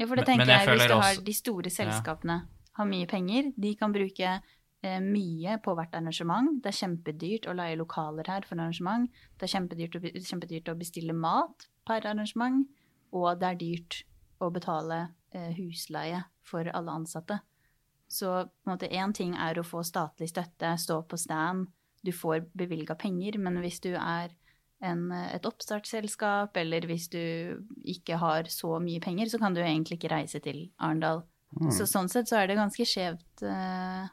Ja, 0.00 0.06
for 0.08 0.16
det 0.16 0.24
tenker 0.30 0.46
men 0.46 0.54
jeg 0.54 0.64
jeg, 0.64 0.78
hvis 0.78 0.88
du 0.88 0.96
har 0.96 1.20
de 1.26 1.36
store 1.36 1.72
selskapene 1.74 2.38
har 2.78 2.88
mye 2.88 3.08
penger, 3.10 3.50
de 3.60 3.74
kan 3.76 3.92
bruke 3.92 4.30
eh, 4.30 5.00
mye 5.04 5.58
på 5.60 5.74
hvert 5.76 5.96
arrangement. 5.98 6.54
Det 6.62 6.72
er 6.72 6.78
kjempedyrt 6.78 7.48
å 7.50 7.56
leie 7.58 7.76
lokaler 7.76 8.30
her 8.32 8.46
for 8.48 8.56
arrangement. 8.56 9.10
Det 9.36 9.48
er 9.48 9.54
kjempedyrt 9.58 9.98
å, 9.98 10.02
kjempedyrt 10.30 10.72
å 10.72 10.78
bestille 10.80 11.16
mat 11.16 11.68
per 11.88 12.08
arrangement. 12.08 12.64
Og 13.12 13.28
det 13.40 13.50
er 13.50 13.60
dyrt 13.60 14.02
å 14.40 14.48
betale 14.54 15.02
eh, 15.34 15.52
husleie 15.58 16.22
for 16.46 16.70
alle 16.72 16.96
ansatte. 17.02 17.42
Så 18.10 18.32
på 18.48 18.66
en 18.66 18.72
måte 18.72 18.90
én 18.90 19.12
ting 19.14 19.36
er 19.38 19.60
å 19.60 19.66
få 19.66 19.84
statlig 19.86 20.30
støtte, 20.32 20.72
stå 20.80 21.02
på 21.06 21.18
stand, 21.20 21.68
du 22.02 22.10
får 22.16 22.46
bevilga 22.56 22.96
penger, 22.98 23.36
men 23.38 23.60
hvis 23.60 23.78
du 23.84 23.92
er 23.92 24.32
en, 24.80 25.10
eh, 25.12 25.34
et 25.36 25.46
oppstartsselskap, 25.46 26.56
eller 26.56 26.86
hvis 26.88 27.08
du 27.12 27.20
ikke 27.84 28.18
har 28.20 28.48
så 28.52 28.78
mye 28.82 29.02
penger, 29.04 29.30
så 29.32 29.40
kan 29.40 29.54
du 29.54 29.60
egentlig 29.60 30.00
ikke 30.00 30.12
reise 30.14 30.40
til 30.40 30.68
Arendal. 30.80 31.24
Mm. 31.58 31.70
Så 31.74 31.86
sånn 31.90 32.08
sett 32.08 32.30
så 32.30 32.40
er 32.40 32.50
det 32.50 32.60
ganske 32.60 32.86
skjevt. 32.86 33.42
Uh... 33.42 34.08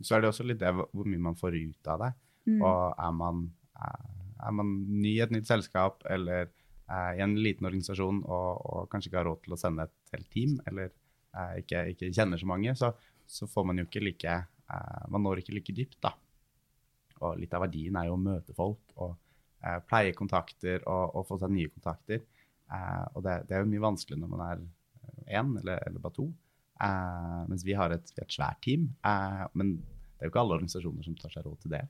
Så 0.00 0.16
er 0.16 0.22
det 0.22 0.30
også 0.30 0.44
litt 0.46 0.60
det 0.60 0.72
hvor 0.76 1.06
mye 1.08 1.22
man 1.22 1.38
får 1.38 1.56
ut 1.56 1.90
av 1.92 2.04
det. 2.04 2.12
mm. 2.50 2.60
Og 2.60 2.82
er 3.06 3.16
man, 3.16 3.42
eh, 3.80 4.12
er 4.48 4.54
man 4.58 4.76
ny 4.88 5.16
i 5.16 5.24
et 5.24 5.34
nytt 5.34 5.48
selskap 5.48 6.04
eller 6.10 6.52
i 6.86 7.18
en 7.18 7.32
liten 7.34 7.66
organisasjon 7.66 8.20
og, 8.22 8.50
og 8.62 8.84
kanskje 8.92 9.08
ikke 9.10 9.18
har 9.18 9.26
råd 9.26 9.40
til 9.42 9.54
å 9.56 9.58
sende 9.58 9.88
et 9.88 10.12
helt 10.14 10.28
team, 10.30 10.52
eller 10.70 10.92
uh, 11.34 11.56
ikke, 11.58 11.80
ikke 11.90 12.12
kjenner 12.14 12.38
så 12.38 12.46
mange, 12.46 12.76
så, 12.78 12.92
så 13.26 13.48
får 13.50 13.66
man 13.66 13.80
jo 13.80 13.88
ikke 13.88 14.04
like 14.04 14.36
uh, 14.70 15.00
Man 15.10 15.24
når 15.26 15.42
ikke 15.42 15.56
like 15.56 15.74
dypt, 15.74 15.98
da. 16.06 16.12
Og 17.26 17.40
litt 17.40 17.56
av 17.58 17.64
verdien 17.64 17.98
er 17.98 18.06
jo 18.06 18.14
å 18.14 18.22
møte 18.22 18.54
folk 18.54 18.94
og 19.02 19.16
eh, 19.62 19.78
pleie 19.88 20.14
kontakter 20.16 20.82
og, 20.84 21.16
og 21.16 21.28
få 21.28 21.38
seg 21.42 21.52
nye 21.54 21.72
kontakter. 21.72 22.24
Eh, 22.72 23.04
og 23.14 23.22
det, 23.26 23.42
det 23.48 23.56
er 23.56 23.64
jo 23.64 23.70
mye 23.70 23.84
vanskelig 23.86 24.18
når 24.20 24.32
man 24.32 24.44
er 24.48 24.64
én 25.40 25.54
eller, 25.60 25.80
eller 25.86 26.02
bare 26.02 26.16
to. 26.18 26.26
Eh, 26.82 27.42
mens 27.50 27.64
vi 27.66 27.76
har 27.78 27.94
et, 27.94 28.10
et 28.20 28.32
svært 28.32 28.60
team. 28.66 28.90
Eh, 29.06 29.44
men 29.54 29.76
det 29.78 30.24
er 30.24 30.28
jo 30.28 30.34
ikke 30.34 30.42
alle 30.44 30.58
organisasjoner 30.58 31.06
som 31.06 31.16
tar 31.20 31.32
seg 31.34 31.46
råd 31.46 31.58
til 31.64 31.74
det. 31.76 31.82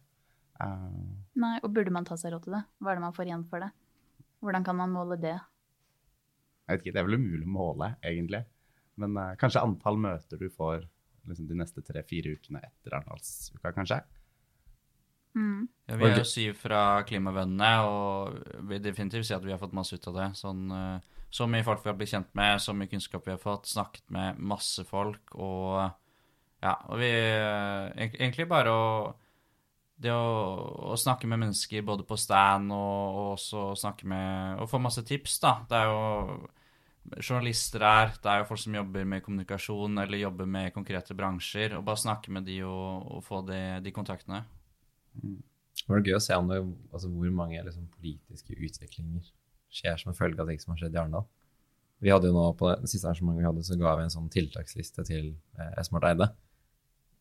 Eh, 0.63 1.03
Nei, 1.43 1.57
og 1.63 1.73
burde 1.75 1.93
man 1.95 2.07
ta 2.09 2.19
seg 2.21 2.35
råd 2.35 2.47
til 2.47 2.57
det? 2.59 2.65
Hva 2.81 2.93
er 2.93 2.99
det 3.01 3.07
man 3.07 3.17
får 3.17 3.29
igjen 3.31 3.47
for 3.51 3.65
det? 3.65 3.73
Hvordan 4.45 4.67
kan 4.67 4.79
man 4.79 4.93
måle 4.95 5.19
det? 5.21 5.37
jeg 6.67 6.75
vet 6.75 6.83
ikke, 6.83 6.93
Det 6.97 7.01
er 7.01 7.07
vel 7.07 7.21
umulig 7.21 7.47
å 7.47 7.55
måle, 7.55 7.89
egentlig. 8.03 8.43
Men 8.99 9.17
eh, 9.23 9.35
kanskje 9.41 9.63
antall 9.63 9.99
møter 10.03 10.41
du 10.41 10.49
får 10.51 10.87
liksom, 11.29 11.47
de 11.47 11.59
neste 11.61 11.83
tre-fire 11.87 12.33
ukene 12.35 12.63
etter 12.65 12.97
Arendalsuka, 12.97 13.71
kanskje. 13.77 14.01
Mm. 15.37 15.67
Ja, 15.87 15.99
vi 16.01 16.09
er 16.09 16.17
jo 16.19 16.29
syv 16.29 16.57
fra 16.59 16.81
Klimavennene, 17.07 17.73
og 17.85 18.65
vil 18.71 18.81
definitivt 18.83 19.29
si 19.29 19.37
at 19.37 19.45
vi 19.45 19.53
har 19.53 19.61
fått 19.61 19.77
masse 19.77 19.99
ut 19.99 20.09
av 20.11 20.17
det. 20.17 20.31
Sånn, 20.39 20.65
eh, 20.73 21.13
så 21.37 21.49
mye 21.51 21.67
folk 21.67 21.85
vi 21.85 21.93
har 21.93 21.99
blitt 21.99 22.15
kjent 22.15 22.33
med, 22.39 22.63
så 22.63 22.73
mye 22.75 22.91
kunnskap 22.91 23.29
vi 23.29 23.35
har 23.35 23.43
fått, 23.43 23.69
snakket 23.69 24.09
med 24.17 24.41
masse 24.41 24.87
folk, 24.89 25.37
og 25.37 25.85
ja, 26.65 26.73
og 26.89 26.99
vi 26.99 27.11
eh, 27.13 28.09
Egentlig 28.17 28.47
bare 28.49 28.73
å 28.73 28.89
det 29.97 30.13
å, 30.13 30.93
å 30.93 30.97
snakke 31.01 31.29
med 31.29 31.41
mennesker 31.41 31.85
både 31.87 32.05
på 32.09 32.19
stand 32.21 32.73
og, 32.75 33.17
og 33.17 33.31
også 33.37 33.71
snakke 33.81 34.09
med 34.11 34.61
Og 34.61 34.69
få 34.69 34.81
masse 34.83 35.01
tips, 35.09 35.39
da. 35.41 35.55
Det 35.69 35.79
er 35.79 35.89
jo 35.89 36.51
journalister 37.23 37.85
her, 37.87 38.13
det 38.21 38.29
er 38.29 38.43
jo 38.43 38.49
folk 38.51 38.61
som 38.61 38.77
jobber 38.77 39.07
med 39.09 39.23
kommunikasjon 39.25 40.03
eller 40.03 40.21
jobber 40.21 40.49
med 40.51 40.75
konkrete 40.75 41.17
bransjer. 41.17 41.77
Og 41.79 41.87
bare 41.87 42.03
snakke 42.03 42.35
med 42.35 42.49
de 42.49 42.59
og, 42.67 43.07
og 43.17 43.25
få 43.25 43.41
de, 43.49 43.61
de 43.85 43.95
kontaktene. 43.95 44.43
Det 45.23 45.93
var 45.93 46.03
gøy 46.03 46.17
å 46.17 46.23
se 46.23 46.37
om 46.39 46.49
det, 46.51 46.61
altså, 46.93 47.09
hvor 47.13 47.33
mange 47.35 47.63
liksom, 47.63 47.89
politiske 47.95 48.57
utviklinger 48.57 49.27
skjer 49.77 49.99
som 50.01 50.13
en 50.13 50.19
følge 50.19 50.41
av 50.43 50.49
ting 50.51 50.61
som 50.63 50.73
har 50.73 50.81
skjedd 50.81 50.97
i 50.97 51.01
Arendal. 51.03 51.27
Vi 52.05 52.13
hadde 52.13 52.29
jo 52.29 52.37
nå 52.37 52.45
På 52.59 52.69
det 52.77 52.91
siste 52.93 53.09
arrangementet 53.09 53.41
vi 53.41 53.49
hadde, 53.49 53.65
så 53.65 53.77
ga 53.81 53.95
vi 53.97 54.05
en 54.05 54.13
sånn 54.13 54.29
tiltaksliste 54.33 55.05
til 55.09 55.31
eh, 55.57 55.79
Eide. 55.81 56.29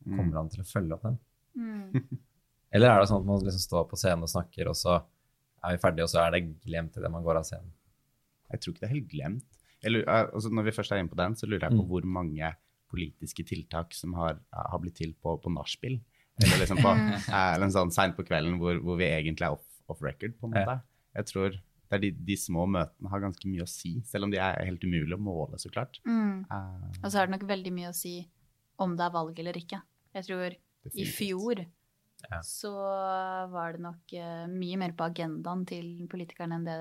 Mm. 0.06 0.16
Kommer 0.18 0.40
han 0.40 0.50
til 0.52 0.62
å 0.62 0.68
følge 0.68 0.96
opp 0.96 1.06
den? 1.06 1.18
Mm. 1.56 2.18
Eller 2.76 2.92
er 2.92 3.00
det 3.00 3.08
sånn 3.10 3.22
at 3.22 3.28
man 3.28 3.44
liksom 3.44 3.62
står 3.62 3.86
på 3.90 3.98
scenen 4.00 4.26
og 4.26 4.32
snakker, 4.32 4.68
og 4.68 4.76
så 4.76 4.98
er 4.98 5.76
vi 5.76 5.82
ferdige, 5.82 6.06
og 6.06 6.12
så 6.12 6.22
er 6.22 6.34
det 6.34 6.42
glemt 6.66 6.98
idet 6.98 7.10
man 7.12 7.24
går 7.24 7.40
av 7.40 7.46
scenen? 7.48 7.72
Jeg 8.52 8.62
tror 8.62 8.74
ikke 8.74 8.82
det 8.84 8.88
er 8.88 8.94
helt 8.94 9.10
glemt. 9.10 9.46
Lurer, 9.86 10.04
eh, 10.06 10.28
altså 10.34 10.52
når 10.52 10.68
vi 10.68 10.74
først 10.76 10.92
er 10.92 11.02
inne 11.02 11.12
på 11.12 11.18
den, 11.20 11.36
så 11.38 11.48
lurer 11.48 11.68
jeg 11.68 11.76
på 11.78 11.84
Mm. 11.84 11.88
hvor 11.90 12.06
mange 12.18 12.52
politiske 12.92 13.44
tiltak 13.46 13.94
som 13.94 14.14
har, 14.14 14.38
har 14.52 14.78
blitt 14.82 14.96
til 15.00 15.14
på, 15.14 15.36
på 15.42 15.50
nachspiel. 15.50 15.98
Eller 16.42 16.58
liksom 16.60 16.80
på 16.84 16.90
eh, 16.92 17.30
eller 17.54 17.64
en 17.68 17.72
sånn 17.72 17.92
seint 17.94 18.16
på 18.16 18.24
kvelden 18.28 18.58
hvor, 18.60 18.76
hvor 18.84 18.98
vi 19.00 19.06
egentlig 19.08 19.46
er 19.46 19.54
off, 19.56 19.64
off 19.88 20.02
record, 20.04 20.34
på 20.40 20.50
en 20.50 20.56
måte. 20.56 20.76
Jeg 21.16 21.30
tror 21.30 21.54
det 21.56 21.94
er 21.96 22.02
de, 22.02 22.10
de 22.28 22.34
små 22.36 22.64
møtene 22.66 23.10
har 23.12 23.22
ganske 23.22 23.46
mye 23.48 23.62
å 23.62 23.70
si, 23.70 23.92
selv 24.10 24.26
om 24.26 24.32
de 24.34 24.40
er 24.42 24.56
helt 24.66 24.82
umulige 24.84 25.14
å 25.16 25.22
måle, 25.22 25.56
så 25.62 25.70
klart. 25.70 26.00
Mm. 26.04 26.42
Eh, 26.50 26.86
Og 26.98 27.08
så 27.08 27.20
har 27.20 27.28
det 27.30 27.36
nok 27.36 27.46
veldig 27.48 27.72
mye 27.76 27.92
å 27.92 27.96
si 27.96 28.16
om 28.82 28.96
det 28.98 29.06
er 29.06 29.14
valg 29.14 29.38
eller 29.40 29.56
ikke. 29.56 29.78
Jeg 30.18 30.26
tror 30.28 30.56
i 30.96 31.04
fjor 31.08 31.62
Ja. 32.26 32.40
så 32.42 32.70
var 33.52 33.76
det 33.76 33.82
nok 33.84 34.12
uh, 34.18 34.46
mye 34.50 34.76
mer 34.80 34.92
på 34.98 35.04
agendaen 35.06 35.64
til 35.68 36.06
politikerne 36.10 36.56
enn 36.58 36.66
det 36.66 36.76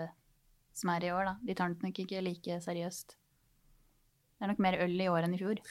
som 0.75 0.89
er 0.93 1.05
i 1.07 1.11
år, 1.13 1.29
da. 1.29 1.33
De 1.47 1.55
tar 1.55 1.71
det 1.73 1.83
nok 1.85 1.99
ikke 2.03 2.21
like 2.25 2.57
seriøst. 2.63 3.15
Det 4.35 4.43
er 4.43 4.51
nok 4.51 4.59
mer 4.63 4.77
øl 4.83 4.95
i 4.99 5.07
år 5.11 5.27
enn 5.27 5.35
i 5.37 5.39
fjor. 5.39 5.61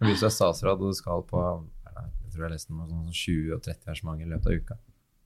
Hvis 0.00 0.22
du 0.22 0.26
er 0.26 0.32
statsråd 0.34 0.80
og 0.80 0.90
du 0.90 0.96
skal 0.96 1.22
på 1.28 1.42
tror 2.40 2.48
jeg 2.48 2.56
leste 2.56 2.72
noe 2.74 2.88
sånn 2.88 3.10
20 3.12 3.54
og 3.58 3.62
30 3.68 3.86
arrangementer 3.92 4.24
i 4.26 4.30
løpet 4.32 4.48
av 4.50 4.60
uka, 4.64 4.76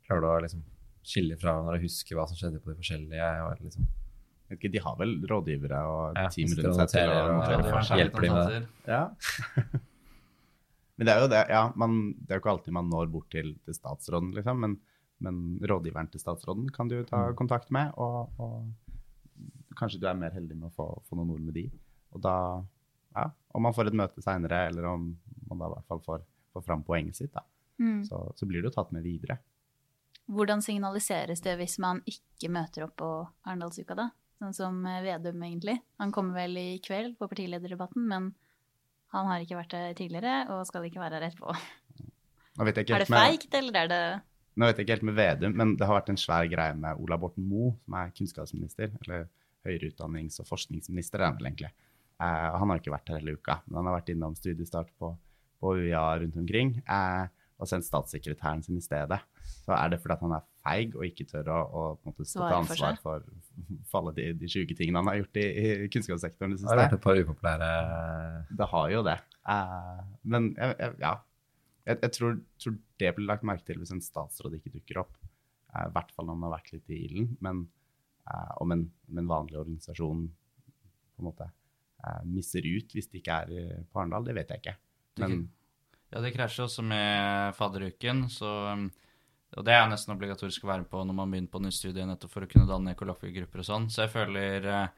klarer 0.09 0.25
du 0.25 0.29
å 0.33 0.39
liksom 0.45 0.65
skille 1.05 1.37
fra 1.39 1.53
hverandre 1.55 1.79
og 1.79 1.85
huske 1.87 2.17
hva 2.17 2.25
som 2.29 2.39
skjedde 2.41 2.61
på 2.65 2.73
de 2.73 2.81
forskjellige? 2.83 3.29
Og 3.47 3.63
liksom, 3.69 3.87
Vet 4.51 4.59
ikke, 4.59 4.71
de 4.75 4.81
har 4.85 4.97
vel 5.01 5.13
rådgivere 5.31 5.79
og 5.89 6.19
Ja, 6.21 6.27
team 6.33 6.51
rundt 6.59 6.77
seg 6.77 6.91
til 6.93 7.09
å 7.15 7.21
notere 7.39 7.63
for 7.71 7.87
seg. 7.89 8.01
hjelper 8.03 8.27
de 8.27 8.33
med 8.35 8.51
det? 8.53 8.59
Ja. 8.93 9.05
men 10.97 11.09
det 11.09 11.15
er 11.15 11.23
jo 11.25 11.29
det, 11.33 11.41
ja, 11.51 11.63
man, 11.81 11.95
det 12.21 12.35
er 12.35 12.39
jo 12.39 12.43
ikke 12.45 12.53
alltid 12.53 12.77
man 12.77 12.91
når 12.93 13.09
bort 13.15 13.31
til, 13.33 13.55
til 13.65 13.75
statsråden, 13.77 14.35
liksom, 14.37 14.61
men, 14.63 14.77
men 15.25 15.39
rådgiveren 15.65 16.11
til 16.13 16.21
statsråden 16.23 16.69
kan 16.77 16.91
du 16.93 16.99
ta 17.09 17.25
Mm. 17.31 17.39
kontakt 17.41 17.73
med, 17.75 17.95
og, 17.97 18.31
og 18.39 19.79
kanskje 19.81 19.99
du 20.03 20.07
er 20.11 20.21
mer 20.21 20.31
heldig 20.37 20.57
med 20.61 20.69
å 20.71 20.75
få, 20.77 20.87
få 21.09 21.17
noen 21.19 21.33
ord 21.35 21.41
med 21.49 21.57
de. 21.57 21.65
Og 22.15 22.21
da, 22.23 22.35
ja, 23.17 23.25
om 23.57 23.65
man 23.67 23.75
får 23.75 23.91
et 23.91 23.97
møte 23.99 24.23
seinere, 24.23 24.67
eller 24.69 24.87
om 24.93 25.09
man 25.49 25.59
da 25.65 25.67
i 25.71 25.75
hvert 25.75 25.89
fall 25.91 26.05
får, 26.05 26.23
får 26.55 26.65
fram 26.69 26.83
poenget 26.87 27.17
sitt, 27.21 27.33
da, 27.35 27.43
Mm. 27.81 28.05
så, 28.07 28.21
så 28.39 28.47
blir 28.47 28.63
det 28.63 28.69
jo 28.71 28.77
tatt 28.77 28.93
med 28.95 29.03
videre. 29.03 29.39
Hvordan 30.31 30.63
signaliseres 30.63 31.41
det 31.43 31.57
hvis 31.59 31.79
man 31.83 31.99
ikke 32.07 32.49
møter 32.55 32.85
opp 32.87 32.95
på 32.97 33.09
Arendalsuka, 33.45 33.97
da? 33.99 34.07
Sånn 34.41 34.55
som 34.55 34.79
eh, 34.87 35.01
Vedum, 35.05 35.43
egentlig. 35.43 35.75
Han 36.01 36.13
kommer 36.15 36.35
vel 36.39 36.57
i 36.61 36.79
kveld 36.85 37.17
på 37.19 37.29
partilederdebatten, 37.29 38.07
men 38.09 38.31
han 39.15 39.27
har 39.27 39.43
ikke 39.45 39.59
vært 39.59 39.75
der 39.75 39.93
tidligere 39.99 40.37
og 40.55 40.65
skal 40.67 40.87
ikke 40.89 41.03
være 41.03 41.19
her 41.21 41.29
etterpå. 41.29 41.55
Er 42.59 42.71
det 42.73 43.11
med- 43.11 43.19
feigt, 43.19 43.55
eller 43.55 43.77
er 43.85 43.89
det 43.89 44.23
Nå 44.57 44.67
vet 44.69 44.77
jeg 44.79 44.87
ikke 44.87 44.95
helt 44.95 45.03
med 45.09 45.15
Vedum, 45.19 45.57
men 45.59 45.77
det 45.77 45.87
har 45.87 45.97
vært 46.01 46.11
en 46.11 46.17
svær 46.17 46.47
greie 46.49 46.75
med 46.79 46.97
Ola 47.03 47.17
Borten 47.19 47.43
Moe, 47.49 47.73
som 47.85 47.95
er 47.99 48.13
kunnskapsminister, 48.15 48.93
eller 49.03 49.25
høyere 49.67 49.91
utdannings- 49.91 50.39
og 50.39 50.47
forskningsminister, 50.47 51.19
er 51.19 51.25
han 51.27 51.37
vel 51.41 51.49
egentlig. 51.51 51.73
Eh, 52.23 52.59
han 52.59 52.71
har 52.71 52.79
ikke 52.79 52.93
vært 52.95 53.09
her 53.11 53.19
hele 53.19 53.35
uka, 53.35 53.57
men 53.67 53.81
han 53.81 53.87
har 53.91 53.97
vært 54.01 54.13
innom 54.15 54.37
studiestart 54.39 54.93
på, 55.01 55.11
på 55.65 55.75
UiA 55.81 56.05
rundt 56.21 56.37
omkring, 56.41 56.77
eh, 56.85 57.25
og 57.59 57.71
sendt 57.71 57.87
statssekretæren 57.87 58.63
sin 58.67 58.77
i 58.77 58.85
stedet. 58.85 59.21
Så 59.65 59.73
er 59.73 59.93
det 59.93 60.01
fordi 60.03 60.17
at 60.19 60.25
han 60.25 60.35
er 60.37 60.47
feig 60.65 60.97
og 60.97 61.05
ikke 61.07 61.27
tør 61.29 61.51
å, 61.55 61.59
å 61.65 61.85
på 61.97 62.05
en 62.05 62.13
måte 62.13 62.27
stå 62.29 62.43
til 62.45 62.57
ansvar 62.59 62.99
for, 63.01 63.29
for 63.91 64.01
alle 64.03 64.15
de, 64.19 64.31
de 64.41 64.51
sjuke 64.51 64.77
tingene 64.77 65.01
han 65.01 65.13
har 65.13 65.23
gjort 65.23 65.41
i, 65.41 65.47
i 65.87 65.91
kunnskapssektoren 65.93 66.55
det 66.55 66.61
det 66.61 66.67
det 66.67 66.73
har 66.75 66.83
vært 66.83 66.99
et 66.99 67.05
par 67.05 67.21
upopulære 67.21 67.71
Det 68.61 68.69
har 68.75 68.91
jo 68.93 69.05
det. 69.07 69.17
Eh, 69.55 70.03
men 70.35 70.51
jeg, 70.59 70.77
jeg, 70.83 70.99
ja, 71.05 71.15
jeg, 71.85 72.01
jeg 72.01 72.15
tror, 72.17 72.39
tror 72.61 72.77
det 73.01 73.13
blir 73.17 73.29
lagt 73.29 73.47
merke 73.47 73.67
til 73.69 73.81
hvis 73.81 73.93
en 73.95 74.05
statsråd 74.05 74.57
ikke 74.59 74.73
dukker 74.75 75.03
opp. 75.05 75.19
Eh, 75.75 75.89
I 75.89 75.93
hvert 75.95 76.15
fall 76.15 76.29
når 76.29 76.39
han 76.39 76.47
har 76.49 76.57
vært 76.57 76.73
litt 76.75 76.95
i 76.95 77.03
ilden. 77.09 77.35
Men 77.45 77.67
eh, 78.31 78.55
om, 78.63 78.75
en, 78.75 78.87
om 79.11 79.21
en 79.23 79.31
vanlig 79.31 79.61
organisasjon 79.61 80.25
på 81.15 81.23
en 81.23 81.29
måte 81.29 81.49
eh, 81.49 82.23
misser 82.31 82.67
ut 82.67 82.97
hvis 82.97 83.11
de 83.13 83.21
ikke 83.21 83.41
er 83.45 83.85
på 83.91 84.03
Arendal, 84.03 84.27
det 84.29 84.37
vet 84.39 84.55
jeg 84.55 84.65
ikke. 84.65 84.77
Men 85.23 85.49
Ja, 86.15 86.21
det 86.23 86.35
krasjer 86.37 86.69
også 86.69 86.85
med 86.87 87.57
fadderuken, 87.59 88.29
så 88.31 88.51
um, 88.75 88.85
Og 89.57 89.65
det 89.67 89.75
er 89.75 89.89
nesten 89.91 90.15
obligatorisk 90.15 90.65
å 90.65 90.71
være 90.71 90.85
med 90.85 90.91
på 90.91 91.03
når 91.07 91.15
man 91.15 91.31
begynner 91.31 91.51
på 91.51 91.63
nytt 91.63 91.77
studie, 91.77 92.07
nettopp 92.07 92.33
for 92.33 92.47
å 92.47 92.51
kunne 92.51 92.67
danne 92.71 92.95
kollokviegrupper 92.99 93.63
og 93.63 93.67
sånn. 93.69 93.85
Så 93.91 94.03
jeg 94.03 94.11
føler 94.11 94.67
eh, 94.67 94.89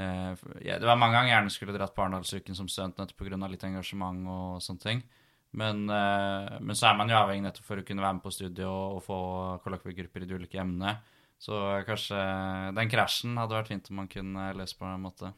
eh, 0.00 0.44
ja, 0.64 0.78
Det 0.80 0.88
var 0.88 0.96
mange 0.96 1.18
ganger 1.18 1.28
jeg 1.28 1.36
gjerne 1.36 1.52
skulle 1.52 1.74
dratt 1.76 1.92
på 1.96 2.04
Arendalsuken 2.04 2.56
som 2.56 2.70
student 2.72 3.00
nettopp 3.00 3.20
pga. 3.20 3.36
litt 3.52 3.66
engasjement 3.68 4.30
og 4.32 4.62
sånne 4.64 4.80
ting. 4.86 5.02
Men, 5.52 5.84
eh, 5.92 6.54
men 6.64 6.76
så 6.76 6.88
er 6.88 6.96
man 6.96 7.12
jo 7.12 7.18
avhengig 7.18 7.44
nettopp 7.44 7.68
for 7.68 7.82
å 7.82 7.84
kunne 7.84 8.04
være 8.04 8.16
med 8.16 8.24
på 8.24 8.32
studiet 8.32 8.64
og, 8.64 8.96
og 8.96 9.02
få 9.04 9.18
kollokviegrupper 9.66 10.24
i 10.24 10.30
de 10.30 10.40
ulike 10.40 10.60
emnene. 10.62 10.96
Så 11.42 11.58
kanskje 11.84 12.16
den 12.76 12.90
krasjen 12.92 13.36
hadde 13.36 13.56
vært 13.56 13.72
fint 13.72 13.88
om 13.90 13.98
man 13.98 14.08
kunne 14.08 14.52
lese 14.56 14.78
på 14.78 14.86
en 14.86 15.02
måte. 15.02 15.32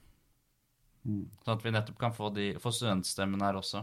mm, 1.08 1.24
Sånn 1.42 1.56
at 1.56 1.64
vi 1.64 1.72
nettopp 1.72 1.98
kan 1.98 2.14
få, 2.14 2.28
de, 2.36 2.52
få 2.60 2.70
studentstemmen 2.76 3.42
her 3.42 3.56
også. 3.58 3.82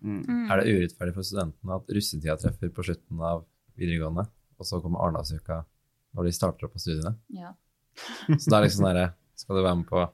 Mm. 0.00 0.20
mm. 0.26 0.44
Er 0.50 0.60
det 0.60 0.74
urettferdig 0.74 1.14
for 1.16 1.26
studentene 1.26 1.78
at 1.78 1.94
russetida 1.96 2.36
treffer 2.40 2.72
på 2.74 2.84
slutten 2.86 3.24
av 3.24 3.44
videregående, 3.78 4.26
og 4.58 4.68
så 4.68 4.80
kommer 4.82 5.04
Arendalsuka 5.04 5.62
når 6.16 6.28
de 6.28 6.34
starter 6.34 6.68
opp 6.68 6.74
på 6.76 6.82
studiene? 6.82 7.14
Ja. 7.34 7.54
Så 8.28 8.44
det 8.46 8.56
er 8.56 8.64
liksom 8.66 8.84
sånn 8.84 8.92
derre 8.92 9.08
Skal 9.38 9.58
du 9.58 9.62
være 9.64 9.78
med 9.80 9.88
på 9.88 10.04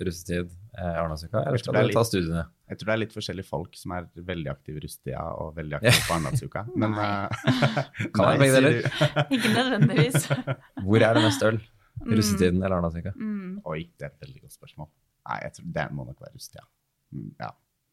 russetid, 0.00 0.52
eh, 0.78 0.94
Arendalsuka, 0.94 1.42
eller 1.44 1.60
skal 1.60 1.76
du 1.76 1.92
ta 1.92 2.04
studiene? 2.08 2.44
Jeg 2.70 2.78
tror 2.78 2.88
det 2.88 2.94
er 2.94 3.00
litt 3.02 3.16
forskjellige 3.16 3.48
folk 3.48 3.74
som 3.76 3.92
er 3.96 4.06
veldig 4.30 4.50
aktive 4.52 4.78
i 4.78 4.84
russetida 4.84 5.24
og 5.42 5.56
veldig 5.56 5.76
aktive 5.80 6.04
på 6.06 6.14
Arendalsuka. 6.16 6.62
Men 6.80 6.96
eh, 7.02 7.42
Kan 8.14 8.22
være 8.22 8.30
nei, 8.30 8.38
begge 8.44 8.56
deler. 8.56 8.78
Ikke 9.26 9.52
nødvendigvis. 9.56 10.28
Hvor 10.86 11.06
er 11.08 11.18
det 11.18 11.24
mest 11.26 11.46
øl? 11.48 11.60
Russetiden 12.00 12.62
eller 12.62 12.78
Arendalsuka? 12.78 13.12
Mm. 13.18 13.58
Oi, 13.68 13.80
det 13.98 14.06
er 14.06 14.14
et 14.14 14.24
veldig 14.24 14.44
godt 14.46 14.56
spørsmål. 14.56 14.88
Nei, 15.28 15.40
jeg 15.44 15.56
tror 15.58 15.74
det 15.76 15.88
må 15.96 16.06
nok 16.08 16.22
være 16.22 16.32
russetida. 16.36 16.64
Mm, 17.10 17.32
Ja, 17.42 17.50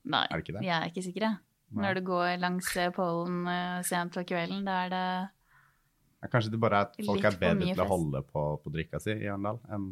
Nei, 0.08 0.24
er 0.28 0.40
det 0.40 0.46
ikke 0.46 0.56
det? 0.58 0.64
vi 0.64 0.74
er 0.74 0.92
ikke 0.92 1.06
sikre. 1.06 1.32
Nei. 1.68 1.82
Når 1.84 1.98
du 1.98 2.06
går 2.08 2.38
langs 2.40 2.70
Polen 2.72 2.94
pollen 2.96 3.40
eh, 3.52 3.80
sent 3.88 4.16
på 4.16 4.24
kvelden, 4.28 4.64
da 4.68 4.78
er 4.86 4.94
det 4.94 5.08
Ja, 6.24 6.30
Kanskje 6.32 6.54
det 6.54 6.60
bare 6.64 6.80
er 6.80 6.88
at 6.88 7.02
folk 7.06 7.26
er 7.28 7.36
bedre 7.42 7.74
til 7.74 7.84
å 7.84 7.90
holde 7.90 8.22
på, 8.30 8.46
på 8.64 8.72
drikka 8.74 9.02
si 9.04 9.12
i 9.14 9.28
Arendal 9.28 9.60
enn 9.74 9.90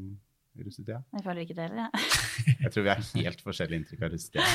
i 0.56 0.64
russetida. 0.64 1.02
Jeg 1.12 1.26
føler 1.26 1.44
ikke 1.44 1.58
det 1.58 1.66
heller, 1.68 1.90
jeg. 1.92 2.56
Jeg 2.64 2.72
tror 2.72 2.86
vi 2.86 2.92
har 2.92 3.02
helt 3.04 3.42
forskjellig 3.44 3.80
inntrykk 3.82 4.06
av 4.08 4.14
russetida. 4.14 4.46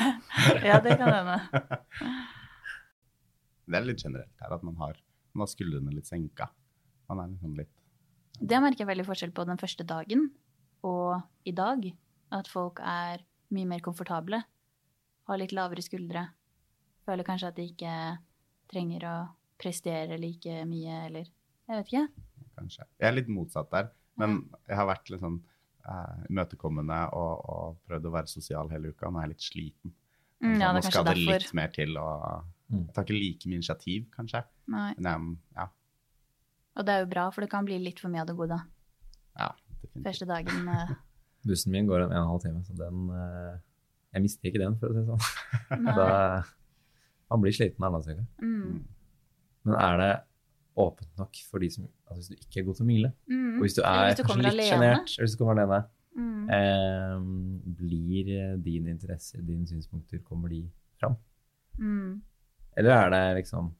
Ja, 0.68 0.78
det 0.84 0.96
kan 1.00 1.12
hende. 1.12 1.36
Det 3.64 3.78
er 3.78 3.86
litt 3.86 4.02
generelt 4.02 4.42
her 4.44 4.52
at 4.52 4.64
man 4.66 4.76
har, 4.76 4.98
man 5.32 5.46
har 5.46 5.50
skuldrene 5.52 5.92
litt 5.94 6.08
senka. 6.08 6.50
Man 7.08 7.22
er 7.22 7.30
liksom 7.32 7.54
litt 7.56 7.70
Det 8.40 8.58
merker 8.60 8.84
jeg 8.84 8.90
veldig 8.90 9.06
forskjell 9.08 9.32
på 9.36 9.46
den 9.48 9.60
første 9.60 9.86
dagen 9.88 10.26
og 10.84 11.22
i 11.48 11.54
dag. 11.56 11.86
At 12.34 12.50
folk 12.50 12.80
er 12.84 13.22
mye 13.54 13.68
mer 13.70 13.84
komfortable. 13.84 14.42
Har 15.28 15.40
litt 15.40 15.54
lavere 15.56 15.84
skuldre. 15.84 16.26
Føler 17.04 17.26
kanskje 17.26 17.50
at 17.50 17.58
de 17.58 17.66
ikke 17.70 17.94
trenger 18.70 19.06
å 19.08 19.16
prestere 19.60 20.18
like 20.20 20.62
mye, 20.68 21.00
eller 21.08 21.26
Jeg 21.64 21.78
vet 21.78 21.90
ikke. 21.90 22.06
kanskje 22.58 22.86
Jeg 23.00 23.08
er 23.08 23.14
litt 23.14 23.28
motsatt 23.32 23.70
der, 23.72 23.90
men 24.20 24.42
jeg 24.68 24.76
har 24.76 24.88
vært 24.88 25.10
litt 25.12 25.22
sånn 25.22 25.42
imøtekommende 26.30 26.96
uh, 27.12 27.16
og, 27.20 27.44
og 27.44 27.80
prøvd 27.88 28.08
å 28.08 28.12
være 28.14 28.30
sosial 28.32 28.70
hele 28.72 28.92
uka. 28.92 29.10
Nå 29.10 29.20
er 29.20 29.26
jeg 29.26 29.34
litt 29.34 29.46
sliten. 29.46 29.94
Mm, 30.40 30.54
ja, 30.60 30.70
det 30.72 30.80
nå 30.80 30.82
skal 30.88 31.04
det 31.04 31.14
derfor. 31.14 31.44
litt 31.44 31.56
mer 31.56 31.72
til 31.72 31.98
å 32.00 32.08
Mm. 32.72 32.84
Jeg 32.88 32.94
tar 32.96 33.06
ikke 33.06 33.16
like 33.16 33.48
mye 33.50 33.60
initiativ, 33.60 34.06
kanskje. 34.14 34.40
Nei. 34.72 34.92
Men 34.96 35.10
jeg, 35.10 35.58
ja, 35.58 35.66
Og 36.74 36.86
det 36.86 36.94
er 36.94 37.04
jo 37.04 37.10
bra, 37.10 37.26
for 37.30 37.44
det 37.44 37.50
kan 37.52 37.66
bli 37.68 37.78
litt 37.82 38.00
for 38.02 38.12
mye 38.12 38.24
av 38.24 38.30
det 38.30 38.36
gode. 38.38 38.58
ja, 39.38 39.50
definitivt. 39.82 40.06
Første 40.08 40.30
dagen 40.30 40.68
Uh... 40.68 40.94
Bussen 41.48 41.72
min 41.72 41.86
går 41.86 42.06
en 42.06 42.12
en 42.12 42.16
og 42.16 42.22
en 42.22 42.30
halv 42.30 42.40
time, 42.40 42.64
så 42.64 42.72
den 42.72 43.10
eh, 43.12 43.58
Jeg 44.14 44.22
mister 44.22 44.48
ikke 44.50 44.60
den, 44.62 44.76
for 44.78 44.88
å 44.88 44.94
si 44.94 45.00
det 45.00 45.06
sånn. 45.08 45.24
Da, 45.98 46.06
han 47.32 47.42
blir 47.42 47.54
sliten 47.56 47.82
av 47.82 47.96
Arendalsuka. 47.96 48.26
Mm. 48.42 48.84
Men 49.66 49.74
er 49.80 49.98
det 50.02 50.12
åpent 50.78 51.18
nok 51.18 51.38
for 51.50 51.62
de 51.62 51.68
som 51.70 51.84
altså 52.10 52.18
Hvis 52.20 52.28
du 52.30 52.34
ikke 52.36 52.60
er 52.60 52.66
god 52.68 52.76
til 52.78 52.84
å 52.84 52.88
mile, 52.88 53.10
Mm. 53.30 53.56
og 53.58 53.62
hvis 53.64 53.74
du 53.78 53.82
er 53.82 54.08
hvis 54.12 54.18
du 54.20 54.40
litt 54.42 54.66
sjenert, 54.68 55.12
eller 55.16 55.24
hvis 55.26 55.34
du 55.34 55.38
kommer 55.42 55.58
alene, 55.58 55.84
Mm. 56.14 56.50
eh, 56.54 57.16
blir 57.80 58.56
din 58.62 58.86
interesse, 58.88 59.40
dine 59.42 59.66
synspunkter, 59.66 60.20
kommer 60.22 60.48
de 60.48 60.60
fram? 61.00 61.16
Mm. 61.78 62.20
Eller 62.76 62.90
er 62.90 63.10
det 63.10 63.22
liksom 63.42 63.72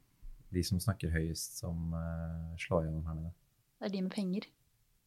de 0.52 0.62
som 0.62 0.78
snakker 0.80 1.10
høyest, 1.10 1.58
som 1.58 1.92
uh, 1.94 2.54
slår 2.58 2.86
gjennom 2.86 3.06
her 3.06 3.14
nede? 3.14 3.32
Det 3.80 3.86
er 3.88 3.92
de 3.94 4.02
med 4.02 4.12
penger. 4.14 4.46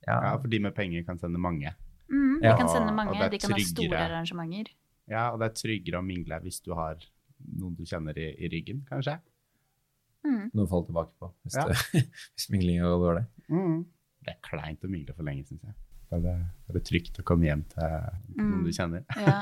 Ja, 0.08 0.38
for 0.38 0.48
de 0.48 0.60
med 0.60 0.76
penger 0.76 1.04
kan 1.08 1.20
sende 1.20 1.40
mange. 1.40 1.74
Mm, 2.12 2.42
Ja, 2.44 2.52
de 2.54 2.58
kan 2.62 2.70
sende 2.70 2.94
mange, 2.96 3.14
det 3.18 3.26
er 3.26 3.30
de 3.30 3.40
kan 3.40 3.52
ha 3.52 3.60
store 3.60 3.98
arrangementer. 3.98 4.72
Ja, 5.08 5.30
og 5.34 5.40
det 5.40 5.48
er 5.52 5.56
tryggere 5.62 6.02
å 6.02 6.06
mingle 6.06 6.40
hvis 6.44 6.60
du 6.66 6.74
har 6.76 7.00
noen 7.58 7.76
du 7.78 7.84
kjenner 7.88 8.18
i, 8.20 8.28
i 8.44 8.50
ryggen, 8.52 8.82
kanskje. 8.90 9.18
Mm. 10.28 10.50
Noe 10.54 10.66
å 10.66 10.70
falle 10.72 10.88
tilbake 10.90 11.14
på 11.22 11.30
hvis, 11.46 11.56
Ja. 11.56 11.68
det, 11.70 11.78
hvis 12.36 12.48
minglinga 12.52 12.90
går 12.92 13.04
dårlig. 13.06 13.26
Det 14.28 14.34
er 14.34 14.40
kleint 14.44 14.84
å 14.84 14.90
mingle 14.92 15.14
for 15.16 15.24
lenge, 15.28 15.46
syns 15.48 15.64
jeg. 15.64 15.76
Da 16.10 16.18
er 16.18 16.24
det, 16.26 16.34
er 16.68 16.76
det 16.80 16.84
trygt 16.88 17.20
å 17.22 17.24
komme 17.28 17.48
hjem 17.48 17.64
til 17.72 17.84
noen 18.36 18.58
Mm. 18.60 18.66
du 18.66 18.72
kjenner. 18.76 19.06
Ja. 19.28 19.38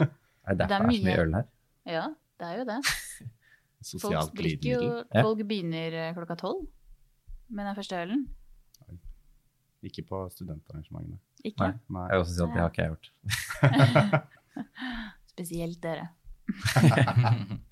Er 0.46 0.54
det 0.54 0.58
Det 0.60 0.66
er 0.66 0.70
derfor 0.70 0.92
det 0.92 0.96
er 0.96 1.02
så 1.02 1.06
mye 1.10 1.22
øl 1.24 1.34
her? 1.40 1.46
ja, 1.90 2.06
det 2.40 2.46
er 2.52 2.58
jo 2.60 2.66
det. 2.70 2.80
Sosialt 3.90 4.30
Folk 4.30 4.38
drikker 4.40 4.70
jo. 4.76 4.82
Ja. 5.14 5.22
Folk 5.26 5.42
begynner 5.50 5.98
eh, 6.04 6.14
klokka 6.18 6.36
tolv 6.38 6.68
med 7.50 7.66
den 7.70 7.76
første 7.78 7.96
ølen. 8.02 8.22
Ikke 9.86 10.02
på 10.06 10.24
studentarrangementene. 10.34 11.18
Ikke? 11.46 11.62
Nei. 11.62 11.74
Nei. 11.94 12.06
Jeg 12.10 12.18
vil 12.18 12.24
også 12.26 12.34
si 12.36 12.42
at 12.46 12.54
det 12.56 12.62
har 12.62 12.72
ikke 12.74 12.82
jeg 12.82 12.90
gjort. 12.94 14.26
Spesielt 15.36 15.82
dere. 15.84 16.08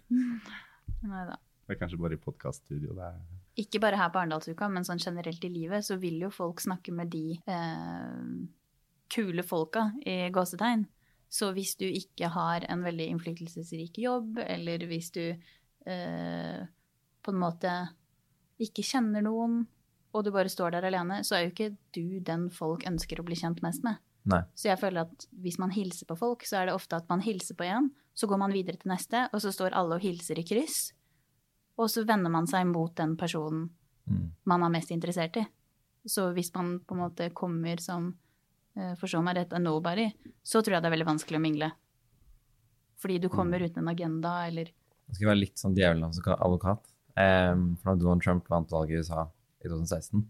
Nei 1.04 1.24
da. 1.30 1.38
Det 1.64 1.76
er 1.76 1.80
kanskje 1.80 2.00
bare 2.02 2.18
i 2.18 2.22
podkaststudio. 2.22 2.92
Det 2.98 3.06
er 3.08 3.22
Ikke 3.64 3.80
bare 3.80 4.00
her 4.00 4.12
på 4.12 4.20
Arendalsuka, 4.20 4.68
men 4.68 4.84
sånn 4.84 5.00
generelt 5.00 5.46
i 5.48 5.52
livet, 5.54 5.86
så 5.88 5.96
vil 6.02 6.20
jo 6.26 6.32
folk 6.34 6.60
snakke 6.60 6.92
med 6.96 7.12
de 7.14 7.38
eh, 7.40 8.20
kule 9.14 9.46
folka 9.48 9.88
i 10.04 10.28
gåsetegn. 10.34 10.84
Så 11.34 11.54
hvis 11.56 11.76
du 11.80 11.86
ikke 11.88 12.30
har 12.36 12.66
en 12.70 12.84
veldig 12.86 13.08
innflytelsesrik 13.14 13.98
jobb, 14.04 14.42
eller 14.44 14.84
hvis 14.90 15.10
du 15.16 15.24
eh, 15.32 16.60
på 17.24 17.34
en 17.34 17.42
måte 17.42 17.72
ikke 18.62 18.86
kjenner 18.86 19.24
noen, 19.26 19.64
og 20.14 20.26
du 20.26 20.34
bare 20.36 20.52
står 20.52 20.76
der 20.76 20.90
alene, 20.92 21.24
så 21.26 21.38
er 21.38 21.48
jo 21.48 21.54
ikke 21.56 21.72
du 21.96 22.20
den 22.22 22.50
folk 22.54 22.86
ønsker 22.90 23.22
å 23.22 23.26
bli 23.26 23.40
kjent 23.40 23.64
mest 23.66 23.82
med. 23.88 23.98
Nei. 24.30 24.42
Så 24.56 24.70
jeg 24.70 24.80
føler 24.80 25.08
at 25.08 25.28
hvis 25.44 25.60
man 25.60 25.74
hilser 25.76 26.08
på 26.08 26.16
folk, 26.16 26.46
så 26.48 26.62
er 26.62 26.70
det 26.70 26.76
ofte 26.78 26.96
at 26.96 27.10
man 27.12 27.24
hilser 27.26 27.58
på 27.60 27.66
en, 27.68 27.90
så 28.16 28.30
går 28.30 28.40
man 28.40 28.54
videre 28.54 28.80
til 28.80 28.94
neste, 28.94 29.26
og 29.34 29.42
så 29.44 29.52
står 29.52 29.76
alle 29.76 29.98
og 29.98 30.04
hilser 30.06 30.40
i 30.40 30.46
kryss. 30.48 30.94
Og 31.82 31.90
så 31.90 32.06
vender 32.08 32.32
man 32.32 32.48
seg 32.48 32.68
mot 32.70 32.94
den 32.96 33.18
personen 33.20 33.72
Mm. 34.10 34.32
man 34.44 34.64
er 34.64 34.74
mest 34.74 34.92
interessert 34.92 35.38
i. 35.40 35.46
Så 36.06 36.28
hvis 36.36 36.52
man 36.56 36.78
på 36.84 36.96
en 36.96 37.04
måte 37.06 37.30
kommer 37.36 37.80
som, 37.80 38.10
for 38.76 39.06
forstå 39.06 39.22
meg 39.24 39.38
rett, 39.38 39.54
er 39.56 39.64
nobody, 39.64 40.10
så 40.44 40.62
tror 40.62 40.76
jeg 40.78 40.84
det 40.84 40.90
er 40.90 40.96
veldig 40.98 41.12
vanskelig 41.14 41.40
å 41.40 41.44
mingle. 41.44 41.70
Fordi 43.00 43.20
du 43.24 43.30
kommer 43.32 43.64
uten 43.64 43.84
en 43.84 43.92
agenda, 43.92 44.34
eller 44.48 44.72
Det 45.08 45.18
skal 45.18 45.30
være 45.34 45.42
litt 45.42 45.60
sånn 45.60 45.76
djevelens 45.76 46.20
advokat. 46.24 46.84
Um, 47.14 47.76
for 47.78 47.92
da 47.92 48.02
Donald 48.02 48.24
Trump 48.24 48.48
vant 48.50 48.72
valget 48.72 48.96
i 48.96 49.00
USA 49.04 49.28
i 49.62 49.68
2016, 49.68 50.24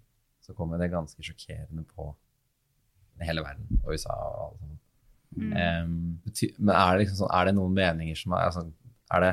så 0.43 0.55
kom 0.57 0.73
det 0.77 0.89
ganske 0.91 1.23
sjokkerende 1.23 1.85
på 1.87 2.09
hele 3.21 3.43
verden 3.45 3.81
og 3.83 3.93
USA 3.93 4.15
og 4.17 4.39
alle 4.47 4.73
Mm. 5.33 5.53
Um, 5.53 6.19
men 6.59 6.75
er 6.75 6.91
det, 6.93 7.03
liksom 7.03 7.23
sånn, 7.23 7.31
er 7.33 7.47
det 7.49 7.55
noen 7.57 7.73
meninger 7.77 8.17
som 8.19 8.35
er, 8.37 8.49
altså, 8.49 8.67
er 9.13 9.23
det 9.25 9.31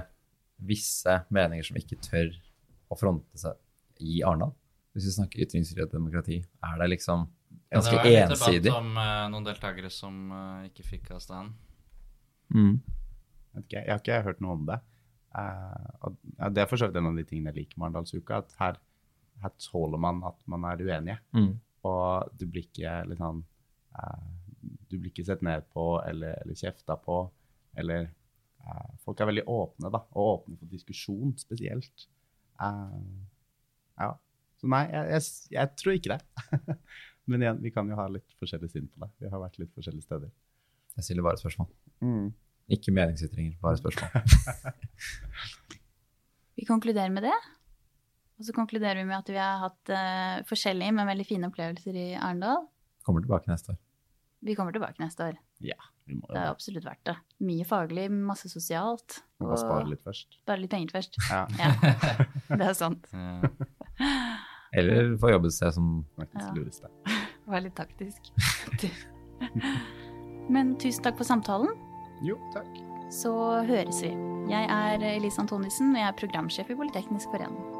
visse 0.70 1.16
meninger 1.32 1.66
som 1.66 1.80
ikke 1.80 1.98
tør 2.04 2.30
å 2.90 2.98
fronte 2.98 3.40
seg 3.40 3.58
i 4.00 4.20
Arendal? 4.26 4.54
Hvis 4.94 5.10
vi 5.10 5.16
snakker 5.18 5.44
ytringsfrihet 5.44 5.92
og 5.92 5.98
demokrati, 5.98 6.40
er 6.40 6.78
det 6.80 6.88
liksom 6.94 7.26
ganske 7.70 7.94
Ja, 7.94 8.02
det 8.02 8.14
var 8.14 8.32
ensidig? 8.34 8.62
debatt 8.66 8.80
om 8.80 8.96
uh, 8.98 9.26
noen 9.34 9.46
deltakere 9.46 9.92
som 9.94 10.22
uh, 10.32 10.62
ikke 10.66 10.86
fikk 10.88 11.12
av 11.14 11.20
stand. 11.22 11.52
Mm. 12.50 12.80
Okay, 13.60 13.84
Jeg 13.84 13.92
har 13.92 14.00
ikke 14.02 14.22
hørt 14.26 14.40
noe 14.42 14.56
om 14.56 14.66
det. 14.66 14.80
Uh, 15.30 16.08
og 16.08 16.16
Det 16.50 16.64
er 16.64 16.70
for 16.70 16.80
så 16.80 16.88
vidt 16.88 16.98
en 16.98 17.12
av 17.12 17.20
de 17.20 17.26
tingene 17.28 17.52
jeg 17.52 17.60
liker 17.60 17.78
med 17.78 17.90
Arendalsuka. 17.90 18.40
At 18.42 18.56
her, 18.58 18.80
her 19.44 19.54
tåler 19.62 20.00
man 20.02 20.24
at 20.26 20.40
man 20.50 20.66
er 20.72 20.82
uenige. 20.82 21.20
Mm. 21.36 21.52
Og 21.86 22.34
du 22.40 22.48
blir 22.50 22.66
ikke 22.66 23.02
litt 23.06 23.20
sånn 23.22 23.44
Du 24.90 24.96
blir 24.96 25.10
ikke 25.10 25.26
sett 25.26 25.42
ned 25.46 25.66
på 25.74 25.84
eller, 26.06 26.38
eller 26.42 26.58
kjefta 26.58 26.96
på. 27.00 27.22
Eller 27.78 28.08
eh, 28.08 28.90
Folk 29.04 29.20
er 29.20 29.30
veldig 29.30 29.46
åpne, 29.50 29.92
da. 29.92 30.00
Og 30.14 30.32
åpne 30.34 30.58
for 30.60 30.72
diskusjon 30.72 31.34
spesielt. 31.40 32.08
Eh, 32.62 32.98
ja. 34.02 34.10
Så 34.60 34.68
nei, 34.68 34.84
jeg, 34.92 35.04
jeg, 35.14 35.22
jeg 35.56 35.66
tror 35.80 35.96
ikke 35.96 36.16
det. 36.16 36.76
Men 37.30 37.44
igjen, 37.44 37.62
vi 37.62 37.72
kan 37.72 37.88
jo 37.88 37.98
ha 37.98 38.06
litt 38.10 38.30
forskjellig 38.40 38.70
syn 38.72 38.90
på 38.90 39.04
det. 39.04 39.10
Vi 39.22 39.32
har 39.32 39.42
vært 39.42 39.60
litt 39.62 39.72
forskjellige 39.76 40.08
steder. 40.08 40.30
Jeg 40.96 41.06
stiller 41.06 41.24
bare 41.24 41.40
spørsmål. 41.40 41.68
Mm. 42.02 42.28
Ikke 42.74 42.94
meningsytringer, 42.94 43.54
bare 43.62 43.78
spørsmål. 43.78 44.10
Vi 46.60 46.66
konkluderer 46.68 47.12
med 47.14 47.24
det. 47.24 47.36
Og 48.40 48.44
så 48.44 48.52
konkluderer 48.56 49.00
vi 49.00 49.08
med 49.08 49.18
at 49.18 49.28
vi 49.28 49.36
har 49.36 49.60
hatt 49.62 49.92
uh, 49.92 50.46
forskjellige, 50.48 50.92
men 50.96 51.08
veldig 51.08 51.26
fine 51.28 51.48
opplevelser 51.48 51.96
i 51.96 52.06
Arendal. 52.16 52.66
Kommer 53.06 53.24
tilbake 53.24 53.50
neste 53.50 53.72
år. 53.74 53.78
Vi 54.40 54.54
kommer 54.56 54.72
tilbake 54.72 54.96
neste 55.02 55.26
år. 55.30 55.38
Ja, 55.60 55.76
vi 56.08 56.14
må 56.16 56.24
jo. 56.24 56.32
Det 56.32 56.40
er 56.40 56.48
absolutt 56.48 56.84
verdt 56.86 57.02
det. 57.10 57.14
Mye 57.44 57.64
faglig, 57.68 58.06
masse 58.10 58.48
sosialt. 58.48 59.18
må 59.40 59.50
bare 59.50 59.60
spare 59.60 59.88
litt 59.90 60.00
først. 60.06 60.38
Spare 60.40 60.62
litt 60.62 60.72
penger 60.72 60.94
først. 60.96 61.18
Ja, 61.28 61.42
Ja, 61.60 61.72
det 62.56 62.68
er 62.70 62.76
sant. 62.78 63.10
Ja. 63.12 63.50
Eller 64.80 65.16
få 65.20 65.32
jobbe 65.34 65.50
seg 65.52 65.74
som 65.76 65.90
faktisk 66.16 66.80
Ja. 66.80 66.92
Være 67.50 67.64
litt 67.66 67.76
taktisk. 67.76 68.30
Men 70.54 70.76
tusen 70.78 71.02
takk 71.04 71.18
for 71.18 71.26
samtalen. 71.26 71.72
Jo, 72.24 72.36
takk. 72.54 72.68
Så 73.10 73.32
høres 73.66 74.00
vi. 74.04 74.12
Jeg 74.50 74.70
er 74.70 75.02
Elise 75.16 75.40
Antonissen, 75.42 75.90
og 75.94 75.98
jeg 76.00 76.06
er 76.08 76.16
programsjef 76.18 76.70
i 76.70 76.76
Politeknisk 76.78 77.32
forening. 77.34 77.79